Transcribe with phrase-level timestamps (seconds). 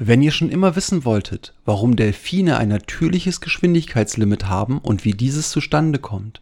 [0.00, 5.50] Wenn ihr schon immer wissen wolltet, warum Delfine ein natürliches Geschwindigkeitslimit haben und wie dieses
[5.50, 6.40] zustande kommt,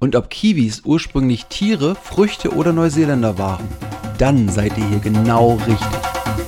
[0.00, 3.68] und ob Kiwis ursprünglich Tiere, Früchte oder Neuseeländer waren,
[4.18, 6.45] dann seid ihr hier genau richtig.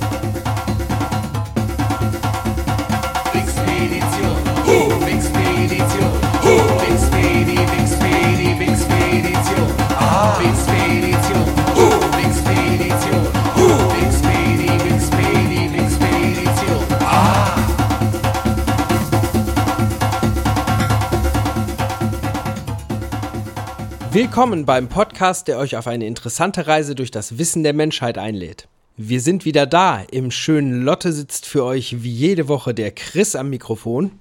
[24.11, 28.67] Willkommen beim Podcast, der euch auf eine interessante Reise durch das Wissen der Menschheit einlädt.
[28.97, 30.01] Wir sind wieder da.
[30.09, 34.13] Im schönen Lotte sitzt für euch wie jede Woche der Chris am Mikrofon.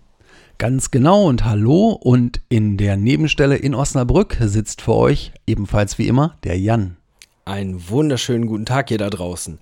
[0.59, 6.07] Ganz genau und hallo und in der Nebenstelle in Osnabrück sitzt für euch ebenfalls wie
[6.07, 6.99] immer der Jan.
[7.47, 9.59] Einen wunderschönen guten Tag hier da draußen.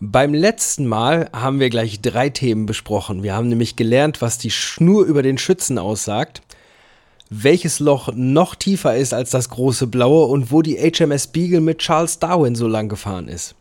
[0.00, 3.22] Beim letzten Mal haben wir gleich drei Themen besprochen.
[3.22, 6.42] Wir haben nämlich gelernt, was die Schnur über den Schützen aussagt,
[7.30, 11.78] welches Loch noch tiefer ist als das große blaue und wo die HMS Beagle mit
[11.78, 13.54] Charles Darwin so lang gefahren ist.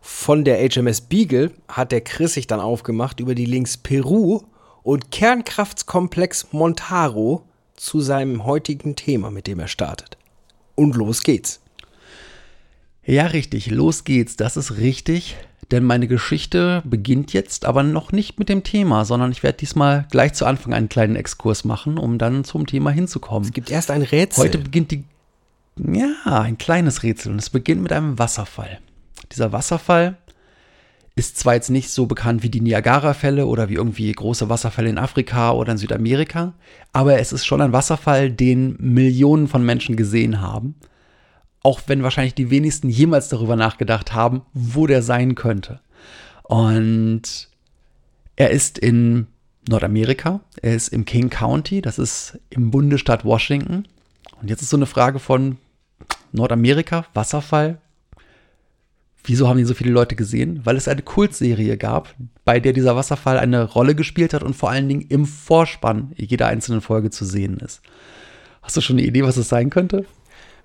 [0.00, 4.42] Von der HMS Beagle hat der Chris sich dann aufgemacht über die Links Peru
[4.82, 7.44] und Kernkraftskomplex Montaro
[7.76, 10.18] zu seinem heutigen Thema, mit dem er startet.
[10.74, 11.60] Und los geht's.
[13.04, 15.36] Ja, richtig, los geht's, das ist richtig.
[15.72, 20.06] Denn meine Geschichte beginnt jetzt aber noch nicht mit dem Thema, sondern ich werde diesmal
[20.10, 23.48] gleich zu Anfang einen kleinen Exkurs machen, um dann zum Thema hinzukommen.
[23.48, 24.44] Es gibt erst ein Rätsel.
[24.44, 25.04] Heute beginnt die.
[25.78, 28.80] Ja, ein kleines Rätsel und es beginnt mit einem Wasserfall.
[29.32, 30.18] Dieser Wasserfall
[31.14, 34.98] ist zwar jetzt nicht so bekannt wie die Niagara-Fälle oder wie irgendwie große Wasserfälle in
[34.98, 36.52] Afrika oder in Südamerika,
[36.92, 40.74] aber es ist schon ein Wasserfall, den Millionen von Menschen gesehen haben.
[41.62, 45.80] Auch wenn wahrscheinlich die wenigsten jemals darüber nachgedacht haben, wo der sein könnte.
[46.42, 47.48] Und
[48.36, 49.26] er ist in
[49.68, 53.86] Nordamerika, er ist im King County, das ist im Bundesstaat Washington.
[54.40, 55.58] Und jetzt ist so eine Frage von
[56.32, 57.78] Nordamerika, Wasserfall.
[59.24, 60.60] Wieso haben ihn so viele Leute gesehen?
[60.64, 64.70] Weil es eine Kultserie gab, bei der dieser Wasserfall eine Rolle gespielt hat und vor
[64.70, 67.82] allen Dingen im Vorspann jeder einzelnen Folge zu sehen ist.
[68.62, 70.06] Hast du schon eine Idee, was es sein könnte?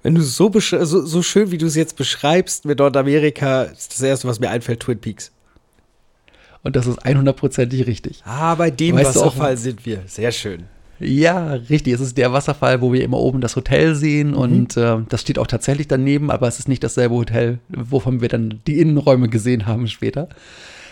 [0.03, 4.01] Wenn du so, so, so schön, wie du es jetzt beschreibst mit Nordamerika, ist das
[4.01, 5.31] erste, was mir einfällt, Twin Peaks.
[6.63, 8.21] Und das ist 100%ig richtig.
[8.25, 10.01] Ah, bei dem Weißt du auch- Wasserfall sind wir.
[10.05, 10.63] Sehr schön.
[10.99, 11.93] Ja, richtig.
[11.93, 15.37] Es ist der Wasserfall, wo wir immer oben das Hotel sehen und äh, das steht
[15.37, 19.67] auch tatsächlich daneben, aber es ist nicht dasselbe Hotel, wovon wir dann die Innenräume gesehen
[19.67, 20.27] haben später.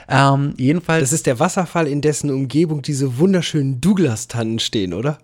[0.07, 1.01] Ähm, jedenfalls.
[1.01, 5.17] Das ist der Wasserfall, in dessen Umgebung diese wunderschönen Douglas-Tannen stehen, oder?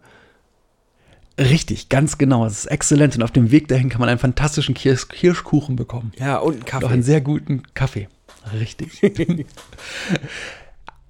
[1.42, 2.46] Richtig, ganz genau.
[2.46, 6.12] Es ist exzellent und auf dem Weg dahin kann man einen fantastischen Kirsch Kirschkuchen bekommen.
[6.18, 6.86] Ja, und ein Und Kaffee.
[6.86, 8.08] auch einen sehr guten Kaffee.
[8.54, 9.02] Richtig.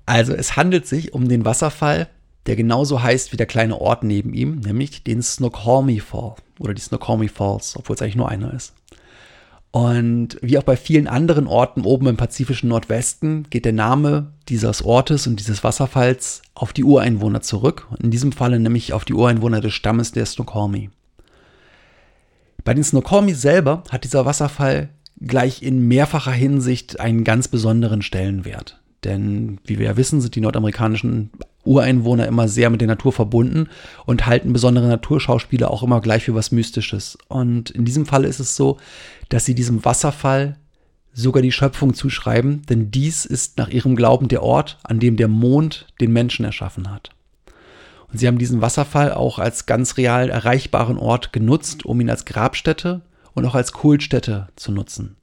[0.06, 2.08] also es handelt sich um den Wasserfall,
[2.46, 6.82] der genauso heißt wie der kleine Ort neben ihm, nämlich den Snoqualmie Fall oder die
[6.82, 8.74] Snoqualmie Falls, obwohl es eigentlich nur einer ist.
[9.72, 14.84] Und wie auch bei vielen anderen Orten oben im pazifischen Nordwesten geht der Name dieses
[14.84, 17.88] Ortes und dieses Wasserfalls auf die Ureinwohner zurück.
[18.04, 20.90] In diesem Falle nämlich auf die Ureinwohner des Stammes der Snoqualmie.
[22.66, 24.90] Bei den Snoqualmie selber hat dieser Wasserfall
[25.22, 28.82] gleich in mehrfacher Hinsicht einen ganz besonderen Stellenwert.
[29.06, 31.32] Denn, wie wir ja wissen, sind die nordamerikanischen
[31.64, 33.70] Ureinwohner immer sehr mit der Natur verbunden
[34.06, 37.18] und halten besondere Naturschauspiele auch immer gleich für was Mystisches.
[37.28, 38.78] Und in diesem Fall ist es so,
[39.30, 40.58] dass sie diesem Wasserfall
[41.14, 45.28] sogar die Schöpfung zuschreiben, denn dies ist nach ihrem Glauben der Ort, an dem der
[45.28, 47.12] Mond den Menschen erschaffen hat.
[48.12, 52.26] Und sie haben diesen Wasserfall auch als ganz real erreichbaren Ort genutzt, um ihn als
[52.26, 53.02] Grabstätte
[53.34, 55.16] und auch als Kultstätte zu nutzen.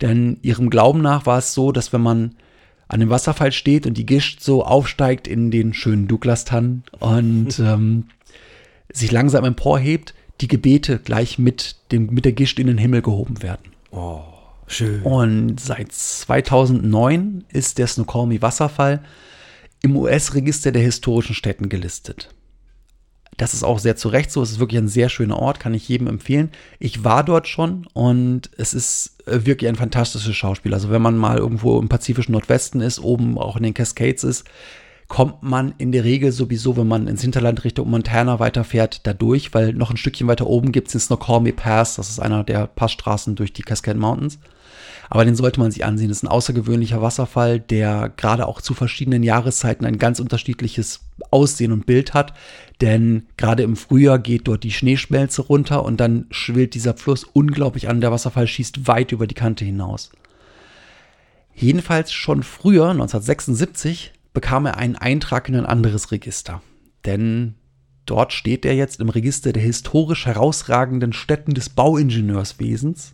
[0.00, 2.34] Denn ihrem Glauben nach war es so, dass wenn man
[2.92, 8.08] an dem Wasserfall steht und die Gischt so aufsteigt in den schönen Douglas-Tannen und ähm,
[8.92, 13.42] sich langsam emporhebt, die Gebete gleich mit, dem, mit der Gischt in den Himmel gehoben
[13.42, 13.72] werden.
[14.66, 15.02] Schön.
[15.02, 19.02] Und seit 2009 ist der Snoqualmie Wasserfall
[19.82, 22.30] im US-Register der historischen Städten gelistet.
[23.42, 24.40] Das ist auch sehr zu Recht so.
[24.40, 26.52] Es ist wirklich ein sehr schöner Ort, kann ich jedem empfehlen.
[26.78, 30.72] Ich war dort schon und es ist äh, wirklich ein fantastisches Schauspiel.
[30.72, 34.44] Also wenn man mal irgendwo im pazifischen Nordwesten ist, oben auch in den Cascades ist,
[35.08, 39.52] kommt man in der Regel sowieso, wenn man ins Hinterland Richtung Montana weiterfährt, da durch,
[39.52, 41.96] weil noch ein Stückchen weiter oben gibt es den Snoqualmie Pass.
[41.96, 44.38] Das ist einer der Passstraßen durch die Cascade Mountains.
[45.10, 46.08] Aber den sollte man sich ansehen.
[46.08, 51.00] Das ist ein außergewöhnlicher Wasserfall, der gerade auch zu verschiedenen Jahreszeiten ein ganz unterschiedliches
[51.30, 52.32] Aussehen und Bild hat.
[52.82, 57.88] Denn gerade im Frühjahr geht dort die Schneeschmelze runter und dann schwillt dieser Fluss unglaublich
[57.88, 58.00] an.
[58.00, 60.10] Der Wasserfall schießt weit über die Kante hinaus.
[61.54, 66.60] Jedenfalls schon früher, 1976, bekam er einen Eintrag in ein anderes Register.
[67.04, 67.54] Denn
[68.04, 73.12] dort steht er jetzt im Register der historisch herausragenden Stätten des Bauingenieurswesens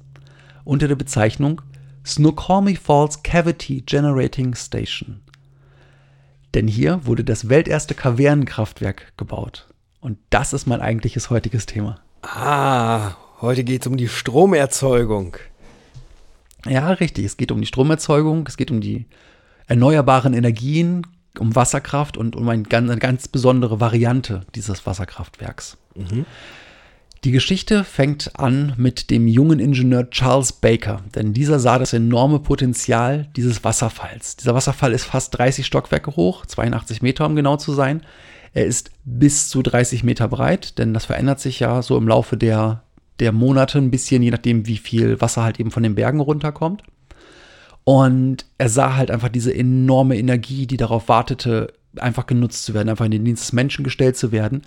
[0.65, 1.61] unter der Bezeichnung
[2.07, 5.21] Snoqualmie Falls Cavity Generating Station.
[6.55, 9.69] Denn hier wurde das welterste Kavernenkraftwerk gebaut.
[10.01, 12.01] Und das ist mein eigentliches heutiges Thema.
[12.23, 15.37] Ah, heute geht es um die Stromerzeugung.
[16.67, 17.25] Ja, richtig.
[17.25, 19.07] Es geht um die Stromerzeugung, es geht um die
[19.67, 21.07] erneuerbaren Energien,
[21.39, 25.77] um Wasserkraft und um eine ganz, eine ganz besondere Variante dieses Wasserkraftwerks.
[27.25, 32.39] Die Geschichte fängt an mit dem jungen Ingenieur Charles Baker, denn dieser sah das enorme
[32.39, 34.37] Potenzial dieses Wasserfalls.
[34.37, 38.03] Dieser Wasserfall ist fast 30 Stockwerke hoch, 82 Meter um genau zu sein.
[38.55, 42.37] Er ist bis zu 30 Meter breit, denn das verändert sich ja so im Laufe
[42.37, 42.85] der,
[43.19, 46.85] der Monate ein bisschen, je nachdem, wie viel Wasser halt eben von den Bergen runterkommt.
[47.83, 52.89] Und er sah halt einfach diese enorme Energie, die darauf wartete, einfach genutzt zu werden,
[52.89, 54.63] einfach in den Dienst des Menschen gestellt zu werden.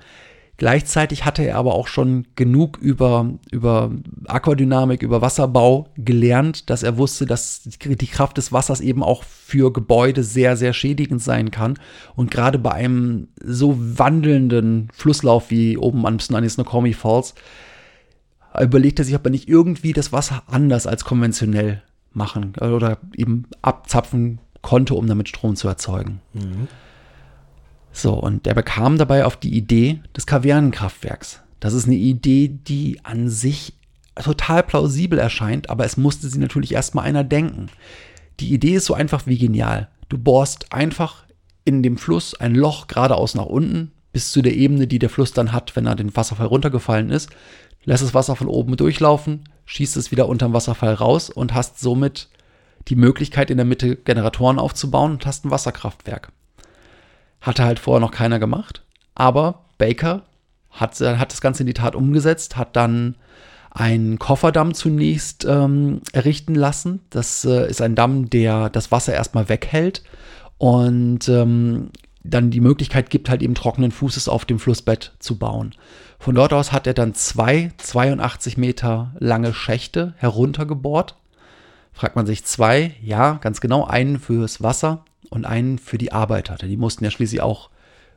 [0.57, 3.91] Gleichzeitig hatte er aber auch schon genug über, über
[4.27, 9.73] Aquadynamik, über Wasserbau gelernt, dass er wusste, dass die Kraft des Wassers eben auch für
[9.73, 11.79] Gebäude sehr, sehr schädigend sein kann.
[12.15, 17.33] Und gerade bei einem so wandelnden Flusslauf wie oben an, Snoqualmie Falls,
[18.59, 21.81] überlegt er sich, ob er nicht irgendwie das Wasser anders als konventionell
[22.13, 26.21] machen oder eben abzapfen konnte, um damit Strom zu erzeugen.
[27.91, 31.41] So, und er bekam dabei auf die Idee des Kavernenkraftwerks.
[31.59, 33.73] Das ist eine Idee, die an sich
[34.15, 37.67] total plausibel erscheint, aber es musste sie natürlich erstmal einer denken.
[38.39, 39.89] Die Idee ist so einfach wie genial.
[40.09, 41.25] Du bohrst einfach
[41.63, 45.33] in dem Fluss ein Loch geradeaus nach unten bis zu der Ebene, die der Fluss
[45.33, 47.29] dann hat, wenn er den Wasserfall runtergefallen ist,
[47.83, 52.29] lässt das Wasser von oben durchlaufen, schießt es wieder unterm Wasserfall raus und hast somit
[52.87, 56.31] die Möglichkeit, in der Mitte Generatoren aufzubauen und hast ein Wasserkraftwerk.
[57.41, 58.83] Hatte halt vorher noch keiner gemacht.
[59.15, 60.23] Aber Baker
[60.69, 63.15] hat, hat das Ganze in die Tat umgesetzt, hat dann
[63.71, 67.01] einen Kofferdamm zunächst ähm, errichten lassen.
[67.09, 70.03] Das äh, ist ein Damm, der das Wasser erstmal weghält
[70.57, 71.89] und ähm,
[72.23, 75.73] dann die Möglichkeit gibt, halt eben trockenen Fußes auf dem Flussbett zu bauen.
[76.19, 81.15] Von dort aus hat er dann zwei 82 Meter lange Schächte heruntergebohrt.
[81.93, 86.55] Fragt man sich zwei, ja, ganz genau, einen fürs Wasser und einen für die Arbeiter,
[86.55, 87.71] denn die mussten ja schließlich auch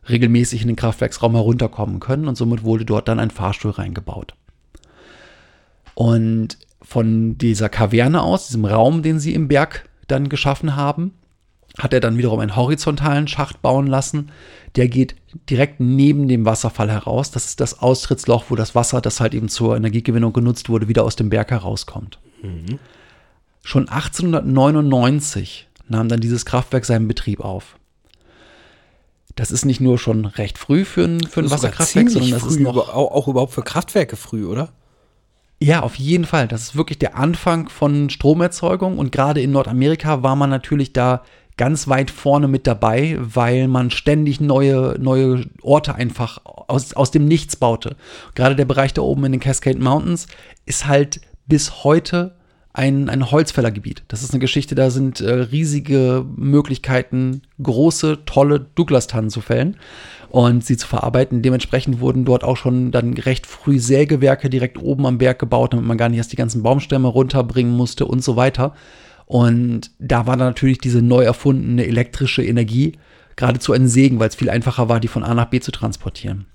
[0.08, 4.34] regelmäßig in den Kraftwerksraum herunterkommen können und somit wurde dort dann ein Fahrstuhl reingebaut.
[5.94, 11.14] Und von dieser Kaverne aus, diesem Raum, den sie im Berg dann geschaffen haben,
[11.78, 14.30] hat er dann wiederum einen horizontalen Schacht bauen lassen.
[14.76, 15.16] Der geht
[15.50, 17.30] direkt neben dem Wasserfall heraus.
[17.30, 21.04] Das ist das Austrittsloch, wo das Wasser, das halt eben zur Energiegewinnung genutzt wurde, wieder
[21.04, 22.18] aus dem Berg herauskommt.
[23.62, 27.76] Schon 1899 nahm dann dieses Kraftwerk seinen Betrieb auf.
[29.36, 32.60] Das ist nicht nur schon recht früh für ein, für ein Wasserkraftwerk, sondern das ist
[32.60, 34.72] noch über- auch, auch überhaupt für Kraftwerke früh, oder?
[35.60, 36.46] Ja, auf jeden Fall.
[36.46, 41.22] Das ist wirklich der Anfang von Stromerzeugung und gerade in Nordamerika war man natürlich da
[41.56, 47.26] ganz weit vorne mit dabei, weil man ständig neue, neue Orte einfach aus, aus dem
[47.26, 47.96] Nichts baute.
[48.34, 50.26] Gerade der Bereich da oben in den Cascade Mountains
[50.66, 52.34] ist halt bis heute
[52.74, 54.02] ein, ein Holzfällergebiet.
[54.08, 59.76] Das ist eine Geschichte, da sind äh, riesige Möglichkeiten, große, tolle Douglas-Tannen zu fällen
[60.28, 61.40] und sie zu verarbeiten.
[61.40, 65.86] Dementsprechend wurden dort auch schon dann recht früh Sägewerke direkt oben am Berg gebaut, damit
[65.86, 68.74] man gar nicht erst die ganzen Baumstämme runterbringen musste und so weiter.
[69.26, 72.98] Und da war dann natürlich diese neu erfundene elektrische Energie
[73.36, 76.46] geradezu ein Segen, weil es viel einfacher war, die von A nach B zu transportieren.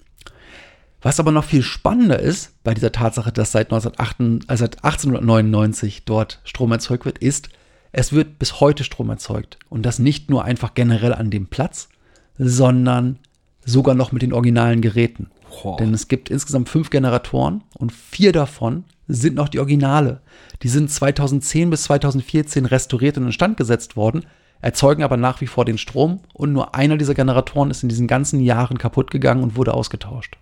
[1.02, 6.04] Was aber noch viel spannender ist bei dieser Tatsache, dass seit, 1908, also seit 1899
[6.06, 7.50] dort Strom erzeugt wird, ist,
[7.92, 9.58] es wird bis heute Strom erzeugt.
[9.70, 11.90] Und das nicht nur einfach generell an dem Platz,
[12.38, 13.20] sondern
[13.66, 15.30] sogar noch mit den originalen Geräten.
[15.64, 15.78] Boah.
[15.78, 20.22] Denn es gibt insgesamt fünf Generatoren und vier davon sind noch die Originale.
[20.62, 24.26] Die sind 2010 bis 2014 restauriert und instand gesetzt worden,
[24.62, 28.08] erzeugen aber nach wie vor den Strom und nur einer dieser Generatoren ist in diesen
[28.08, 30.38] ganzen Jahren kaputt gegangen und wurde ausgetauscht.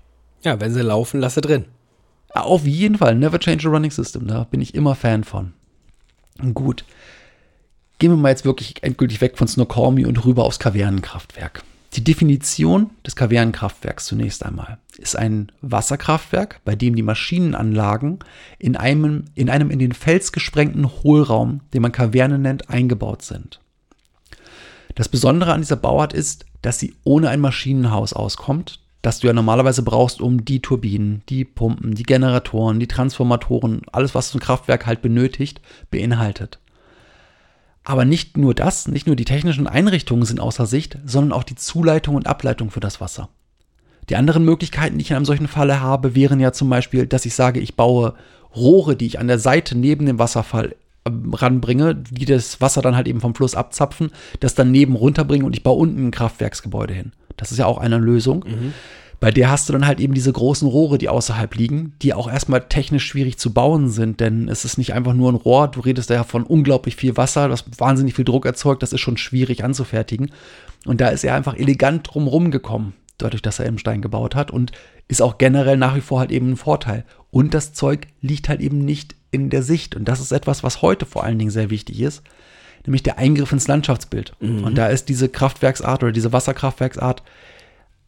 [0.47, 1.65] Ja, wenn sie laufen, lasse drin.
[2.29, 5.51] Auf jeden Fall, never change a running system, da bin ich immer Fan von.
[6.53, 6.85] Gut,
[7.99, 11.63] gehen wir mal jetzt wirklich endgültig weg von Snoqualmie und rüber aufs Kavernenkraftwerk.
[11.95, 18.19] Die Definition des Kavernenkraftwerks zunächst einmal ist ein Wasserkraftwerk, bei dem die Maschinenanlagen
[18.57, 23.59] in einem in, einem in den Fels gesprengten Hohlraum, den man Kaverne nennt, eingebaut sind.
[24.95, 29.33] Das Besondere an dieser Bauart ist, dass sie ohne ein Maschinenhaus auskommt, das du ja
[29.33, 34.85] normalerweise brauchst, um die Turbinen, die Pumpen, die Generatoren, die Transformatoren, alles, was ein Kraftwerk
[34.85, 36.59] halt benötigt, beinhaltet.
[37.85, 41.55] Aber nicht nur das, nicht nur die technischen Einrichtungen sind außer Sicht, sondern auch die
[41.55, 43.29] Zuleitung und Ableitung für das Wasser.
[44.09, 47.25] Die anderen Möglichkeiten, die ich in einem solchen Falle habe, wären ja zum Beispiel, dass
[47.25, 48.13] ich sage, ich baue
[48.53, 50.75] Rohre, die ich an der Seite neben dem Wasserfall
[51.33, 55.55] ranbringe, die das Wasser dann halt eben vom Fluss abzapfen, das dann neben runterbringen und
[55.55, 57.11] ich baue unten ein Kraftwerksgebäude hin.
[57.37, 58.45] Das ist ja auch eine Lösung.
[58.47, 58.73] Mhm.
[59.19, 62.31] Bei der hast du dann halt eben diese großen Rohre, die außerhalb liegen, die auch
[62.31, 65.79] erstmal technisch schwierig zu bauen sind, denn es ist nicht einfach nur ein Rohr, du
[65.79, 69.63] redest ja von unglaublich viel Wasser, das wahnsinnig viel Druck erzeugt, das ist schon schwierig
[69.63, 70.29] anzufertigen.
[70.85, 74.51] Und da ist er einfach elegant drumherum gekommen, dadurch, dass er im Stein gebaut hat
[74.51, 74.71] und
[75.07, 77.03] ist auch generell nach wie vor halt eben ein Vorteil.
[77.31, 79.95] Und das Zeug liegt halt eben nicht in der Sicht.
[79.95, 82.23] Und das ist etwas, was heute vor allen Dingen sehr wichtig ist,
[82.85, 84.33] nämlich der Eingriff ins Landschaftsbild.
[84.39, 84.63] Mhm.
[84.63, 87.23] Und da ist diese Kraftwerksart oder diese Wasserkraftwerksart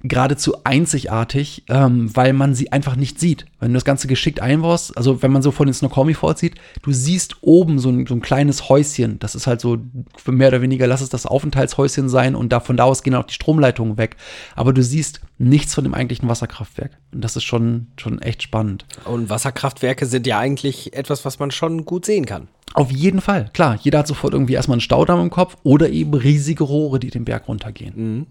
[0.02, 3.46] geradezu einzigartig, ähm, weil man sie einfach nicht sieht.
[3.60, 6.56] Wenn du das Ganze geschickt einbaust, also wenn man so von den Snoqualmie Falls sieht,
[6.82, 9.20] du siehst oben so ein, so ein kleines Häuschen.
[9.20, 9.78] Das ist halt so,
[10.26, 13.26] mehr oder weniger, lass es das Aufenthaltshäuschen sein und da, von da aus gehen auch
[13.26, 14.16] die Stromleitungen weg.
[14.56, 16.98] Aber du siehst nichts von dem eigentlichen Wasserkraftwerk.
[17.12, 18.86] Und das ist schon, schon echt spannend.
[19.04, 22.48] Und Wasserkraftwerke sind ja eigentlich etwas, was man schon gut sehen kann.
[22.74, 23.78] Auf jeden Fall, klar.
[23.82, 27.26] Jeder hat sofort irgendwie erstmal einen Staudamm im Kopf oder eben riesige Rohre, die den
[27.26, 27.94] Berg runtergehen.
[27.96, 28.26] Mhm.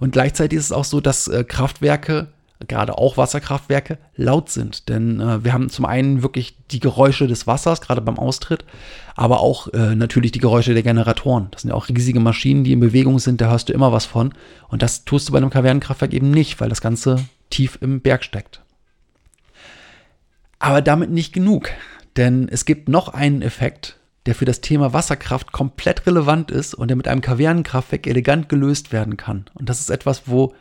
[0.00, 2.28] Und gleichzeitig ist es auch so, dass äh, Kraftwerke,
[2.66, 4.88] gerade auch Wasserkraftwerke, laut sind.
[4.88, 8.64] Denn äh, wir haben zum einen wirklich die Geräusche des Wassers, gerade beim Austritt,
[9.14, 11.48] aber auch äh, natürlich die Geräusche der Generatoren.
[11.50, 14.06] Das sind ja auch riesige Maschinen, die in Bewegung sind, da hörst du immer was
[14.06, 14.32] von.
[14.68, 18.24] Und das tust du bei einem Kavernenkraftwerk eben nicht, weil das Ganze tief im Berg
[18.24, 18.62] steckt.
[20.58, 21.70] Aber damit nicht genug.
[22.16, 23.97] Denn es gibt noch einen Effekt,
[24.28, 28.92] der für das Thema Wasserkraft komplett relevant ist und der mit einem Kavernenkraftwerk elegant gelöst
[28.92, 29.46] werden kann.
[29.54, 30.52] Und das ist etwas, wo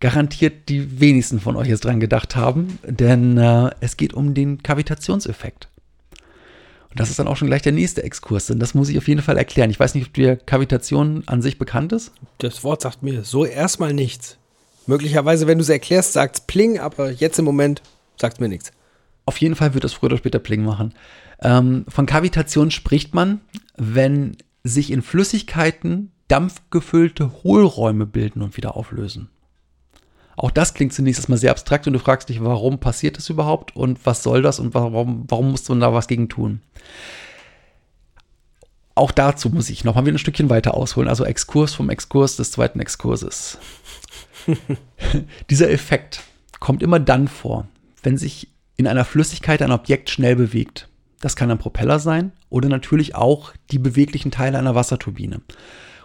[0.00, 4.62] garantiert die wenigsten von euch jetzt dran gedacht haben, denn äh, es geht um den
[4.62, 5.68] Kavitationseffekt.
[6.90, 9.08] Und das ist dann auch schon gleich der nächste Exkurs, denn das muss ich auf
[9.08, 9.70] jeden Fall erklären.
[9.70, 12.12] Ich weiß nicht, ob dir Kavitation an sich bekannt ist.
[12.36, 14.36] Das Wort sagt mir so erstmal nichts.
[14.86, 17.80] Möglicherweise, wenn du es erklärst, sagt es Pling, aber jetzt im Moment
[18.18, 18.72] sagt es mir nichts.
[19.30, 20.92] Auf jeden Fall wird es früher oder später Pling machen.
[21.40, 23.40] Ähm, von Kavitation spricht man,
[23.76, 29.30] wenn sich in Flüssigkeiten dampfgefüllte Hohlräume bilden und wieder auflösen.
[30.34, 33.76] Auch das klingt zunächst erstmal sehr abstrakt und du fragst dich, warum passiert das überhaupt
[33.76, 36.60] und was soll das und warum, warum muss man da was gegen tun?
[38.96, 42.34] Auch dazu muss ich noch mal wieder ein Stückchen weiter ausholen, also Exkurs vom Exkurs
[42.34, 43.58] des zweiten Exkurses.
[45.50, 46.20] Dieser Effekt
[46.58, 47.68] kommt immer dann vor,
[48.02, 48.48] wenn sich
[48.80, 50.88] in einer Flüssigkeit ein Objekt schnell bewegt.
[51.20, 55.42] Das kann ein Propeller sein oder natürlich auch die beweglichen Teile einer Wasserturbine.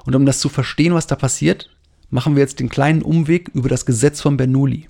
[0.06, 1.70] Und um das zu verstehen, was da passiert,
[2.10, 4.90] machen wir jetzt den kleinen Umweg über das Gesetz von Bernoulli.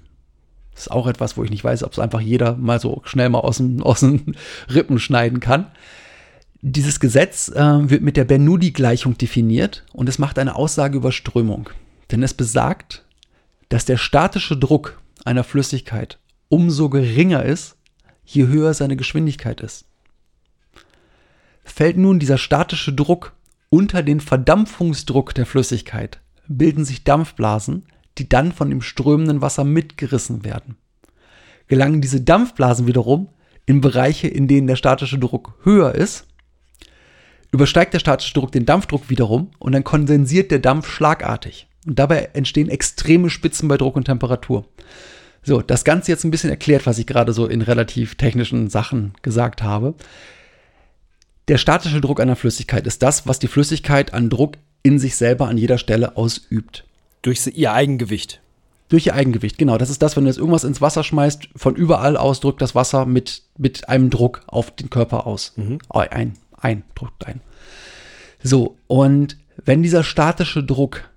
[0.74, 3.30] Das ist auch etwas, wo ich nicht weiß, ob es einfach jeder mal so schnell
[3.30, 4.36] mal aus den, aus den
[4.74, 5.68] Rippen schneiden kann.
[6.62, 11.70] Dieses Gesetz äh, wird mit der Bernoulli-Gleichung definiert und es macht eine Aussage über Strömung.
[12.10, 13.06] Denn es besagt,
[13.70, 16.18] dass der statische Druck einer Flüssigkeit
[16.50, 17.75] umso geringer ist,
[18.26, 19.86] je höher seine Geschwindigkeit ist.
[21.64, 23.34] Fällt nun dieser statische Druck
[23.70, 27.86] unter den Verdampfungsdruck der Flüssigkeit, bilden sich Dampfblasen,
[28.18, 30.78] die dann von dem strömenden Wasser mitgerissen werden.
[31.68, 33.30] Gelangen diese Dampfblasen wiederum
[33.66, 36.28] in Bereiche, in denen der statische Druck höher ist,
[37.52, 41.68] übersteigt der statische Druck den Dampfdruck wiederum und dann kondensiert der Dampf schlagartig.
[41.88, 44.68] Und dabei entstehen extreme Spitzen bei Druck und Temperatur.
[45.46, 49.14] So, das Ganze jetzt ein bisschen erklärt, was ich gerade so in relativ technischen Sachen
[49.22, 49.94] gesagt habe.
[51.48, 55.48] Der statische Druck einer Flüssigkeit ist das, was die Flüssigkeit an Druck in sich selber
[55.48, 56.86] an jeder Stelle ausübt.
[57.22, 58.42] Durch ihr Eigengewicht.
[58.90, 59.78] Durch ihr Eigengewicht, genau.
[59.78, 62.74] Das ist das, wenn du jetzt irgendwas ins Wasser schmeißt, von überall aus drückt das
[62.74, 65.54] Wasser mit, mit einem Druck auf den Körper aus.
[65.58, 65.78] Mhm.
[65.90, 67.42] Ein, ein, drückt ein.
[68.44, 71.10] So, und wenn dieser statische Druck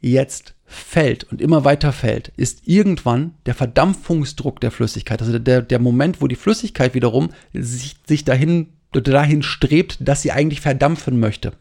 [0.00, 5.78] jetzt fällt und immer weiter fällt, ist irgendwann der Verdampfungsdruck der Flüssigkeit, also der, der
[5.78, 11.52] Moment, wo die Flüssigkeit wiederum sich, sich dahin dahin strebt, dass sie eigentlich verdampfen möchte.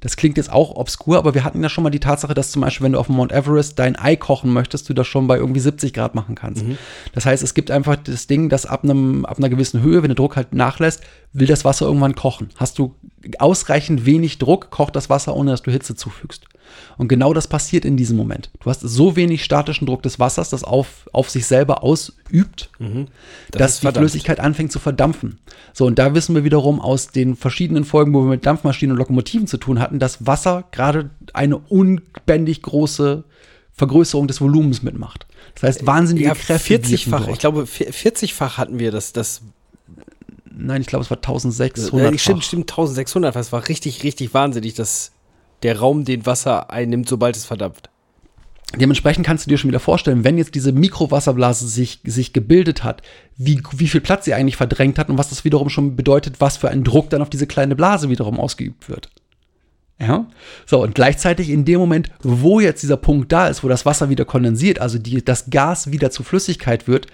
[0.00, 2.62] Das klingt jetzt auch obskur, aber wir hatten ja schon mal die Tatsache, dass zum
[2.62, 5.60] Beispiel, wenn du auf Mount Everest dein Ei kochen möchtest, du das schon bei irgendwie
[5.60, 6.64] 70 Grad machen kannst.
[6.64, 6.78] Mhm.
[7.14, 10.08] Das heißt, es gibt einfach das Ding, dass ab, einem, ab einer gewissen Höhe, wenn
[10.08, 12.50] der Druck halt nachlässt, will das Wasser irgendwann kochen.
[12.56, 12.94] Hast du
[13.38, 16.44] ausreichend wenig Druck, kocht das Wasser, ohne dass du Hitze zufügst.
[16.96, 18.50] Und genau das passiert in diesem Moment.
[18.60, 23.06] Du hast so wenig statischen Druck des Wassers, das auf, auf sich selber ausübt, Mhm.
[23.50, 24.10] Das dass die verdampft.
[24.10, 25.38] Flüssigkeit anfängt zu verdampfen.
[25.72, 28.98] So, und da wissen wir wiederum aus den verschiedenen Folgen, wo wir mit Dampfmaschinen und
[28.98, 33.24] Lokomotiven zu tun hatten, dass Wasser gerade eine unbändig große
[33.72, 35.26] Vergrößerung des Volumens mitmacht.
[35.54, 36.68] Das heißt, wahnsinnige Ja, Kräfte.
[36.70, 37.20] wirken 40-fach.
[37.20, 37.32] dort.
[37.32, 39.12] Ich glaube, vi- 40-fach hatten wir das.
[39.12, 39.42] das
[40.60, 42.20] Nein, ich glaube, es war äh, 1600.
[42.20, 43.36] stimmt, stimmt, 1600.
[43.36, 45.12] Das war richtig, richtig wahnsinnig, dass
[45.62, 47.90] der Raum den Wasser einnimmt, sobald es verdampft.
[48.76, 53.00] Dementsprechend kannst du dir schon wieder vorstellen, wenn jetzt diese Mikrowasserblase sich, sich gebildet hat,
[53.36, 56.58] wie, wie viel Platz sie eigentlich verdrängt hat und was das wiederum schon bedeutet, was
[56.58, 59.08] für ein Druck dann auf diese kleine Blase wiederum ausgeübt wird.
[59.98, 60.26] Ja.
[60.66, 64.10] So, und gleichzeitig in dem Moment, wo jetzt dieser Punkt da ist, wo das Wasser
[64.10, 67.06] wieder kondensiert, also die, das Gas wieder zu Flüssigkeit wird,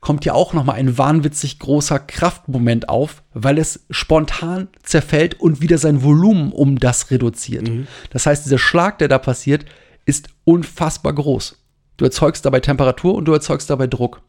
[0.00, 5.78] kommt ja auch nochmal ein wahnwitzig großer Kraftmoment auf, weil es spontan zerfällt und wieder
[5.78, 7.68] sein Volumen um das reduziert.
[8.10, 9.64] Das heißt, dieser Schlag, der da passiert,
[10.06, 11.56] ist unfassbar groß.
[11.96, 14.22] Du erzeugst dabei Temperatur und du erzeugst dabei Druck.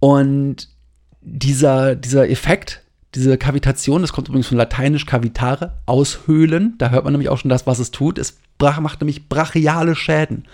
[0.00, 0.68] Und
[1.20, 2.82] dieser, dieser Effekt,
[3.14, 6.74] diese Kavitation, das kommt übrigens von lateinisch cavitare, aushöhlen.
[6.78, 8.18] Da hört man nämlich auch schon das, was es tut.
[8.18, 10.46] Es macht nämlich brachiale Schäden.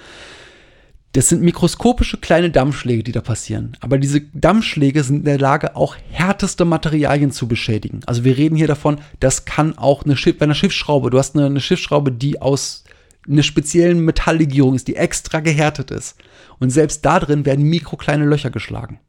[1.12, 3.76] Das sind mikroskopische kleine Dampfschläge, die da passieren.
[3.80, 8.00] Aber diese Dampfschläge sind in der Lage, auch härteste Materialien zu beschädigen.
[8.06, 11.34] Also wir reden hier davon, das kann auch eine, Schiff, bei einer Schiffsschraube, du hast
[11.34, 12.84] eine, eine Schiffsschraube, die aus
[13.28, 16.16] einer speziellen Metalllegierung ist, die extra gehärtet ist.
[16.60, 19.00] Und selbst da drin werden mikrokleine Löcher geschlagen.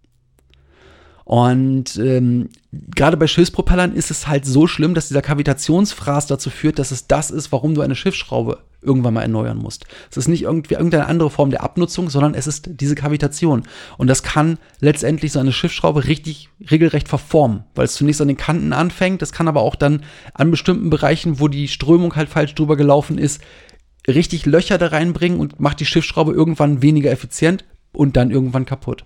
[1.23, 6.79] Und ähm, gerade bei Schiffspropellern ist es halt so schlimm, dass dieser Kavitationsfraß dazu führt,
[6.79, 9.85] dass es das ist, warum du eine Schiffsschraube irgendwann mal erneuern musst.
[10.09, 13.63] Es ist nicht irgendwie irgendeine andere Form der Abnutzung, sondern es ist diese Kavitation.
[13.97, 18.37] Und das kann letztendlich so eine Schiffsschraube richtig regelrecht verformen, weil es zunächst an den
[18.37, 19.21] Kanten anfängt.
[19.21, 23.19] Das kann aber auch dann an bestimmten Bereichen, wo die Strömung halt falsch drüber gelaufen
[23.19, 23.41] ist,
[24.07, 29.05] richtig Löcher da reinbringen und macht die Schiffsschraube irgendwann weniger effizient und dann irgendwann kaputt.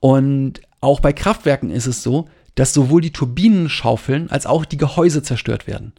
[0.00, 4.78] Und auch bei Kraftwerken ist es so, dass sowohl die Turbinen schaufeln als auch die
[4.78, 5.92] Gehäuse zerstört werden.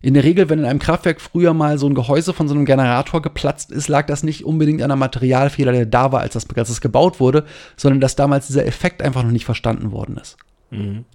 [0.00, 2.64] In der Regel, wenn in einem Kraftwerk früher mal so ein Gehäuse von so einem
[2.64, 6.48] Generator geplatzt ist, lag das nicht unbedingt an einem Materialfehler, der da war, als das,
[6.56, 10.36] als das gebaut wurde, sondern dass damals dieser Effekt einfach noch nicht verstanden worden ist.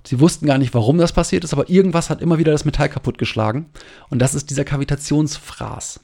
[0.06, 2.89] Sie wussten gar nicht, warum das passiert ist, aber irgendwas hat immer wieder das Metall
[2.89, 3.65] kaputtgeschlagen.
[4.10, 5.99] Und das ist dieser Kavitationsfraß.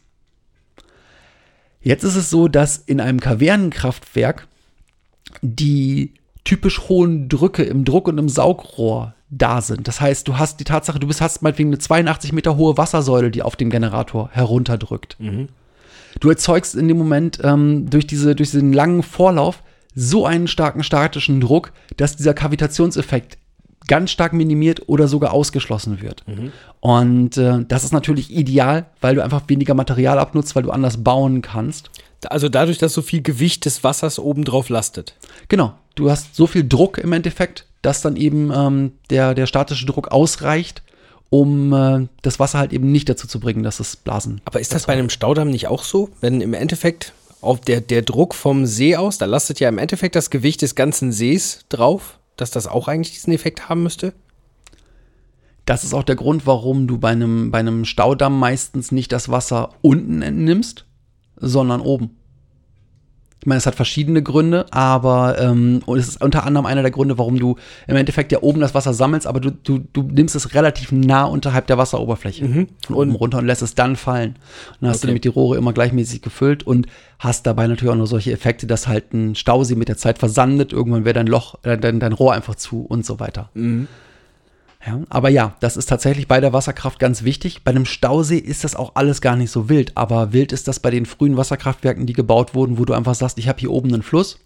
[1.82, 4.48] Jetzt ist es so, dass in einem Kavernenkraftwerk
[5.42, 9.88] die typisch hohen Drücke im Druck- und im Saugrohr da sind.
[9.88, 13.32] Das heißt, du hast die Tatsache, du bist, hast meinetwegen eine 82 Meter hohe Wassersäule,
[13.32, 15.18] die auf dem Generator herunterdrückt.
[16.20, 19.64] Du erzeugst in dem Moment ähm, durch, diese, durch diesen langen Vorlauf
[19.96, 23.38] so einen starken statischen Druck, dass dieser Kavitationseffekt
[23.88, 26.24] ganz stark minimiert oder sogar ausgeschlossen wird.
[26.80, 31.04] Und äh, das ist natürlich ideal, weil du einfach weniger Material abnutzt, weil du anders
[31.04, 31.90] bauen kannst.
[32.30, 35.16] Also dadurch, dass so viel Gewicht des Wassers obendrauf lastet.
[35.50, 39.86] Genau, du hast so viel Druck im Endeffekt, dass dann eben ähm, der, der statische
[39.86, 40.84] Druck ausreicht,
[41.30, 44.42] um äh, das Wasser halt eben nicht dazu zu bringen, dass es Blasen.
[44.46, 46.10] Aber ist das bei einem Staudamm nicht auch so?
[46.22, 50.16] Wenn im Endeffekt auf der, der Druck vom See aus, da lastet ja im Endeffekt
[50.16, 54.14] das Gewicht des ganzen Sees drauf, dass das auch eigentlich diesen Effekt haben müsste?
[55.66, 59.30] Das ist auch der Grund, warum du bei einem, bei einem Staudamm meistens nicht das
[59.30, 60.86] Wasser unten entnimmst,
[61.38, 62.18] sondern oben.
[63.44, 66.92] Ich meine, es hat verschiedene Gründe, aber ähm, und es ist unter anderem einer der
[66.92, 70.34] Gründe, warum du im Endeffekt ja oben das Wasser sammelst, aber du, du, du nimmst
[70.34, 72.46] es relativ nah unterhalb der Wasseroberfläche
[72.88, 74.30] von oben runter und lässt es dann fallen.
[74.30, 74.38] Und
[74.80, 75.02] dann hast Okay.
[75.02, 76.88] du nämlich die Rohre immer gleichmäßig gefüllt und
[77.20, 80.72] hast dabei natürlich auch nur solche Effekte, dass halt ein Stausee mit der Zeit versandet,
[80.72, 83.50] irgendwann wäre dein Loch, äh, dein, dein Rohr einfach zu und so weiter.
[84.86, 87.64] Ja, aber ja, das ist tatsächlich bei der Wasserkraft ganz wichtig.
[87.64, 89.94] Bei einem Stausee ist das auch alles gar nicht so wild.
[89.96, 93.38] Aber wild ist das bei den frühen Wasserkraftwerken, die gebaut wurden, wo du einfach sagst,
[93.38, 94.40] ich habe hier oben einen Fluss,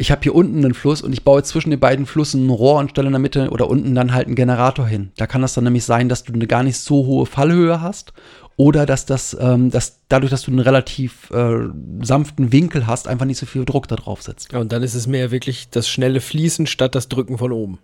[0.00, 2.78] ich habe hier unten einen Fluss und ich baue zwischen den beiden Flüssen ein Rohr
[2.78, 5.10] und stelle in der Mitte oder unten dann halt einen Generator hin.
[5.16, 8.12] Da kann das dann nämlich sein, dass du eine gar nicht so hohe Fallhöhe hast
[8.56, 11.68] oder dass das, ähm, dass dadurch, dass du einen relativ äh,
[12.00, 14.52] sanften Winkel hast, einfach nicht so viel Druck da drauf sitzt.
[14.52, 17.78] Ja, und dann ist es mehr wirklich das schnelle Fließen statt das Drücken von oben.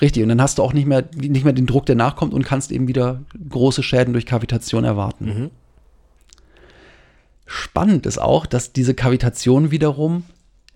[0.00, 2.44] Richtig, und dann hast du auch nicht mehr, nicht mehr den Druck, der nachkommt und
[2.44, 5.26] kannst eben wieder große Schäden durch Kavitation erwarten.
[7.46, 10.24] Spannend ist auch, dass diese Kavitation wiederum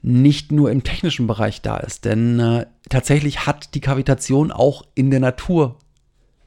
[0.02, 5.10] nicht nur im technischen Bereich da ist, denn äh, tatsächlich hat die Kavitation auch in
[5.10, 5.76] der Natur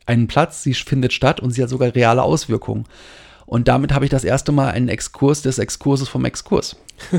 [0.06, 2.86] einen Platz, sie findet statt und sie hat sogar reale Auswirkungen.
[3.46, 6.78] Und damit habe ich das erste Mal einen Exkurs des Exkurses vom Exkurs.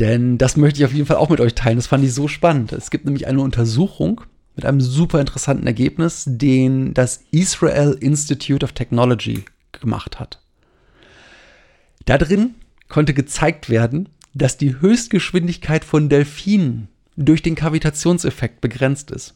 [0.00, 1.76] Denn das möchte ich auf jeden Fall auch mit euch teilen.
[1.76, 2.72] Das fand ich so spannend.
[2.72, 4.22] Es gibt nämlich eine Untersuchung
[4.56, 10.40] mit einem super interessanten Ergebnis, den das Israel Institute of Technology gemacht hat.
[12.06, 12.54] Da drin
[12.88, 19.34] konnte gezeigt werden, dass die Höchstgeschwindigkeit von Delfinen durch den Kavitationseffekt begrenzt ist.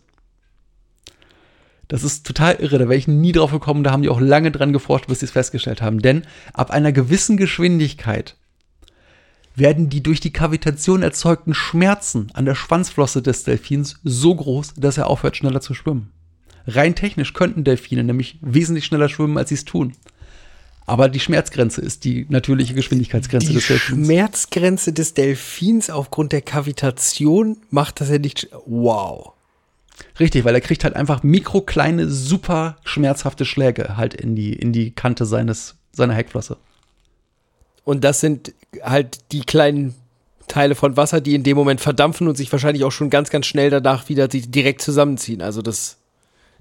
[1.89, 4.53] Das ist total irre, da wäre ich nie drauf gekommen, da haben die auch lange
[4.53, 6.01] dran geforscht, bis sie es festgestellt haben.
[6.01, 8.37] Denn ab einer gewissen Geschwindigkeit
[9.61, 14.99] werden die durch die Kavitation erzeugten Schmerzen an der Schwanzflosse des Delfins so groß, dass
[14.99, 16.11] er aufhört, schneller zu schwimmen.
[16.66, 19.94] Rein technisch könnten Delfine nämlich wesentlich schneller schwimmen, als sie es tun.
[20.87, 24.07] Aber die Schmerzgrenze ist die natürliche Geschwindigkeitsgrenze Die des Delfins.
[24.07, 28.49] Schmerzgrenze des Delfins aufgrund der Kavitation macht, dass er nicht.
[28.66, 29.35] Wow.
[30.18, 34.90] Richtig, weil er kriegt halt einfach mikrokleine, super schmerzhafte Schläge halt in die, in die
[34.90, 36.57] Kante seines, seiner Heckflosse.
[37.85, 39.95] Und das sind halt die kleinen
[40.49, 43.47] Teile von Wasser, die in dem Moment verdampfen und sich wahrscheinlich auch schon ganz, ganz
[43.47, 45.43] schnell danach wieder direkt zusammenziehen.
[45.43, 45.99] Also das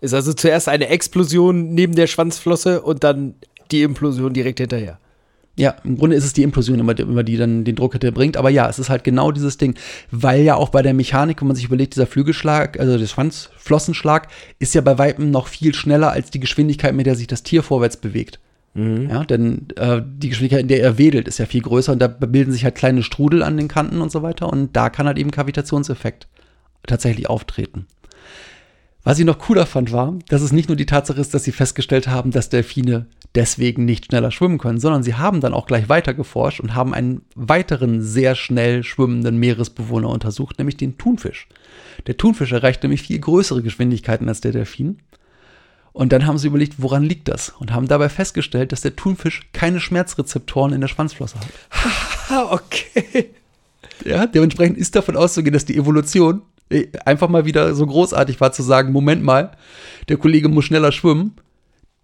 [0.02, 3.36] ist also zuerst eine Explosion neben der Schwanzflosse und dann
[3.72, 5.00] die Implosion direkt hinterher.
[5.56, 8.38] Ja, im Grunde ist es die Implosion immer, immer die dann den Druck hinterher bringt.
[8.38, 9.76] Aber ja, es ist halt genau dieses Ding.
[10.10, 14.30] Weil ja auch bei der Mechanik, wenn man sich überlegt, dieser Flügelschlag, also der Schwanzflossenschlag,
[14.60, 17.62] ist ja bei Weitem noch viel schneller als die Geschwindigkeit, mit der sich das Tier
[17.62, 18.40] vorwärts bewegt.
[19.10, 22.08] Ja, denn äh, die Geschwindigkeit, in der er wedelt, ist ja viel größer und da
[22.08, 24.52] bilden sich halt kleine Strudel an den Kanten und so weiter.
[24.52, 26.28] Und da kann halt eben Kavitationseffekt
[26.86, 27.88] tatsächlich auftreten.
[29.04, 31.52] Was ich noch cooler fand, war, dass es nicht nur die Tatsache ist, dass sie
[31.52, 35.88] festgestellt haben, dass Delfine deswegen nicht schneller schwimmen können, sondern sie haben dann auch gleich
[35.88, 41.48] weiter geforscht und haben einen weiteren sehr schnell schwimmenden Meeresbewohner untersucht, nämlich den Thunfisch.
[42.08, 45.00] Der Thunfisch erreicht nämlich viel größere Geschwindigkeiten als der Delfin.
[45.92, 47.50] Und dann haben sie überlegt, woran liegt das?
[47.50, 51.48] Und haben dabei festgestellt, dass der Thunfisch keine Schmerzrezeptoren in der Schwanzflosse hat.
[52.52, 53.32] Okay.
[54.06, 58.52] Ja, dementsprechend ist davon auszugehen, dass die Evolution äh, einfach mal wieder so großartig war
[58.52, 59.52] zu sagen, Moment mal,
[60.08, 61.36] der Kollege muss schneller schwimmen.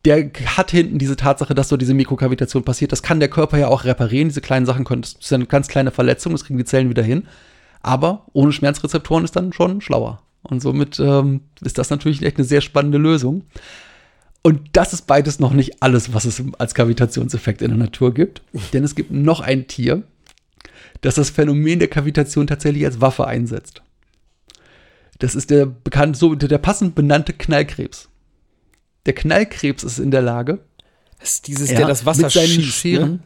[0.04, 2.92] Der hat hinten diese Tatsache, dass so diese Mikrokavitation passiert.
[2.92, 4.30] Das kann der Körper ja auch reparieren.
[4.30, 7.04] Diese kleinen Sachen können, das ist eine ganz kleine Verletzung, das kriegen die Zellen wieder
[7.04, 7.28] hin.
[7.82, 10.22] Aber ohne Schmerzrezeptoren ist dann schon schlauer.
[10.48, 13.44] Und somit ähm, ist das natürlich echt eine sehr spannende Lösung.
[14.44, 18.44] Und das ist beides noch nicht alles, was es als Kavitationseffekt in der Natur gibt.
[18.74, 20.04] Denn es gibt noch ein Tier,
[21.02, 23.82] das das Phänomen der Kavitation tatsächlich als Waffe einsetzt.
[25.18, 28.10] Das ist der bekannt, so der passend benannte Knallkrebs.
[29.08, 30.60] Der Knallkrebs ist in der Lage,
[31.20, 32.78] Das ist dieses, der das Wasser mit seinen schießt.
[32.78, 33.12] Scheren.
[33.12, 33.20] Ne?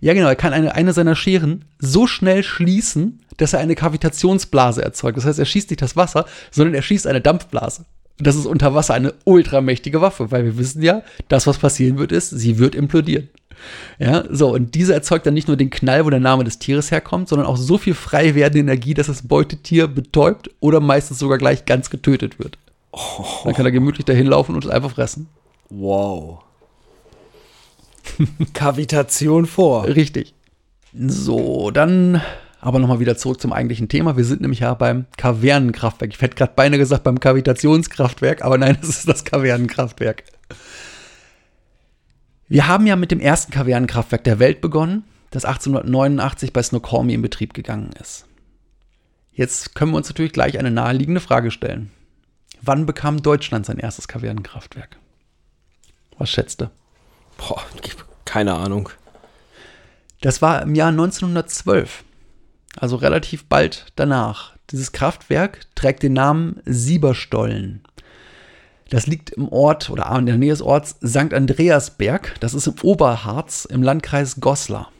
[0.00, 4.82] Ja, genau, er kann eine, eine seiner Scheren so schnell schließen, dass er eine Kavitationsblase
[4.82, 5.16] erzeugt.
[5.16, 7.84] Das heißt, er schießt nicht das Wasser, sondern er schießt eine Dampfblase.
[8.18, 12.10] Das ist unter Wasser eine ultramächtige Waffe, weil wir wissen ja, das, was passieren wird,
[12.10, 13.28] ist, sie wird implodieren.
[13.98, 16.90] Ja, so, und diese erzeugt dann nicht nur den Knall, wo der Name des Tieres
[16.90, 21.38] herkommt, sondern auch so viel frei werdende Energie, dass das Beutetier betäubt oder meistens sogar
[21.38, 22.58] gleich ganz getötet wird.
[23.44, 25.28] Dann kann er gemütlich dahin laufen und es einfach fressen.
[25.70, 26.40] Wow.
[28.54, 29.84] Kavitation vor.
[29.86, 30.34] Richtig.
[30.94, 32.22] So, dann
[32.60, 34.16] aber nochmal wieder zurück zum eigentlichen Thema.
[34.16, 36.12] Wir sind nämlich ja beim Kavernenkraftwerk.
[36.12, 40.24] Ich hätte gerade beinahe gesagt beim Kavitationskraftwerk, aber nein, es ist das Kavernenkraftwerk.
[42.48, 47.22] Wir haben ja mit dem ersten Kavernenkraftwerk der Welt begonnen, das 1889 bei Snoqualmie in
[47.22, 48.24] Betrieb gegangen ist.
[49.32, 51.92] Jetzt können wir uns natürlich gleich eine naheliegende Frage stellen.
[52.60, 54.96] Wann bekam Deutschland sein erstes Kavernenkraftwerk?
[56.16, 56.70] Was schätzt du?
[57.36, 57.62] Boah,
[58.28, 58.90] keine Ahnung.
[60.20, 62.04] Das war im Jahr 1912,
[62.76, 64.52] also relativ bald danach.
[64.70, 67.82] Dieses Kraftwerk trägt den Namen Sieberstollen.
[68.90, 71.32] Das liegt im Ort oder in der Nähe des Orts St.
[71.32, 72.34] Andreasberg.
[72.40, 74.92] Das ist im Oberharz im Landkreis Goslar.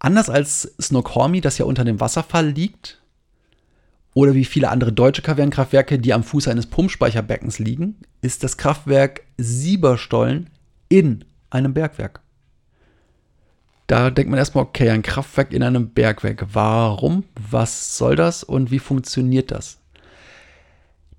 [0.00, 3.00] Anders als Snoqualmie, das ja unter dem Wasserfall liegt,
[4.14, 9.22] oder wie viele andere deutsche Kavernenkraftwerke, die am Fuß eines Pumpspeicherbeckens liegen, ist das Kraftwerk
[9.36, 10.50] Sieberstollen
[10.88, 12.20] in einem Bergwerk.
[13.86, 16.46] Da denkt man erstmal, okay, ein Kraftwerk in einem Bergwerk.
[16.52, 17.24] Warum?
[17.50, 19.78] Was soll das und wie funktioniert das?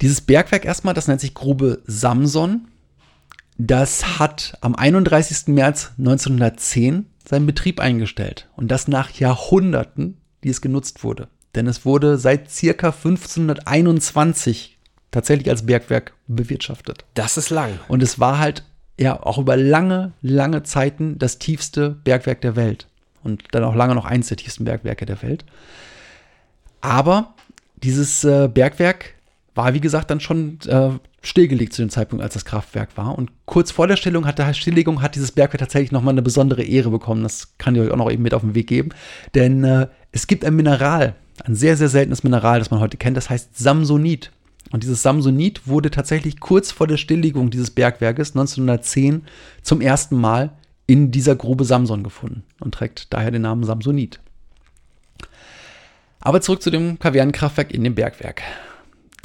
[0.01, 2.67] Dieses Bergwerk erstmal, das nennt sich Grube Samson.
[3.57, 5.47] Das hat am 31.
[5.47, 8.47] März 1910 seinen Betrieb eingestellt.
[8.55, 11.27] Und das nach Jahrhunderten, die es genutzt wurde.
[11.55, 14.77] Denn es wurde seit circa 1521
[15.11, 17.03] tatsächlich als Bergwerk bewirtschaftet.
[17.15, 17.79] Das ist lang.
[17.87, 18.63] Und es war halt
[18.99, 22.87] ja auch über lange, lange Zeiten das tiefste Bergwerk der Welt.
[23.23, 25.45] Und dann auch lange noch eins der tiefsten Bergwerke der Welt.
[26.81, 27.33] Aber
[27.83, 29.13] dieses äh, Bergwerk
[29.55, 33.17] war, wie gesagt, dann schon äh, stillgelegt zu dem Zeitpunkt, als das Kraftwerk war.
[33.17, 36.63] Und kurz vor der Stillung hat der Stilllegung hat dieses Bergwerk tatsächlich nochmal eine besondere
[36.63, 37.23] Ehre bekommen.
[37.23, 38.89] Das kann ich euch auch noch eben mit auf den Weg geben.
[39.35, 43.17] Denn äh, es gibt ein Mineral, ein sehr, sehr seltenes Mineral, das man heute kennt,
[43.17, 44.31] das heißt Samsonit.
[44.71, 49.23] Und dieses Samsonit wurde tatsächlich kurz vor der Stilllegung dieses Bergwerkes 1910
[49.61, 50.51] zum ersten Mal
[50.85, 54.19] in dieser Grube Samson gefunden und trägt daher den Namen Samsonit.
[56.19, 58.41] Aber zurück zu dem Kavernenkraftwerk in dem Bergwerk.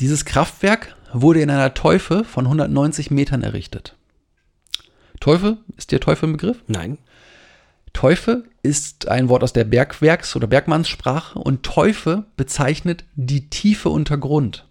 [0.01, 3.97] Dieses Kraftwerk wurde in einer Teufe von 190 Metern errichtet.
[5.21, 6.63] Teufe, ist dir Teufe ein Begriff?
[6.67, 6.99] Nein.
[7.93, 14.19] Teufe ist ein Wort aus der Bergwerks- oder Bergmannssprache und Teufe bezeichnet die Tiefe unter
[14.19, 14.67] Grund.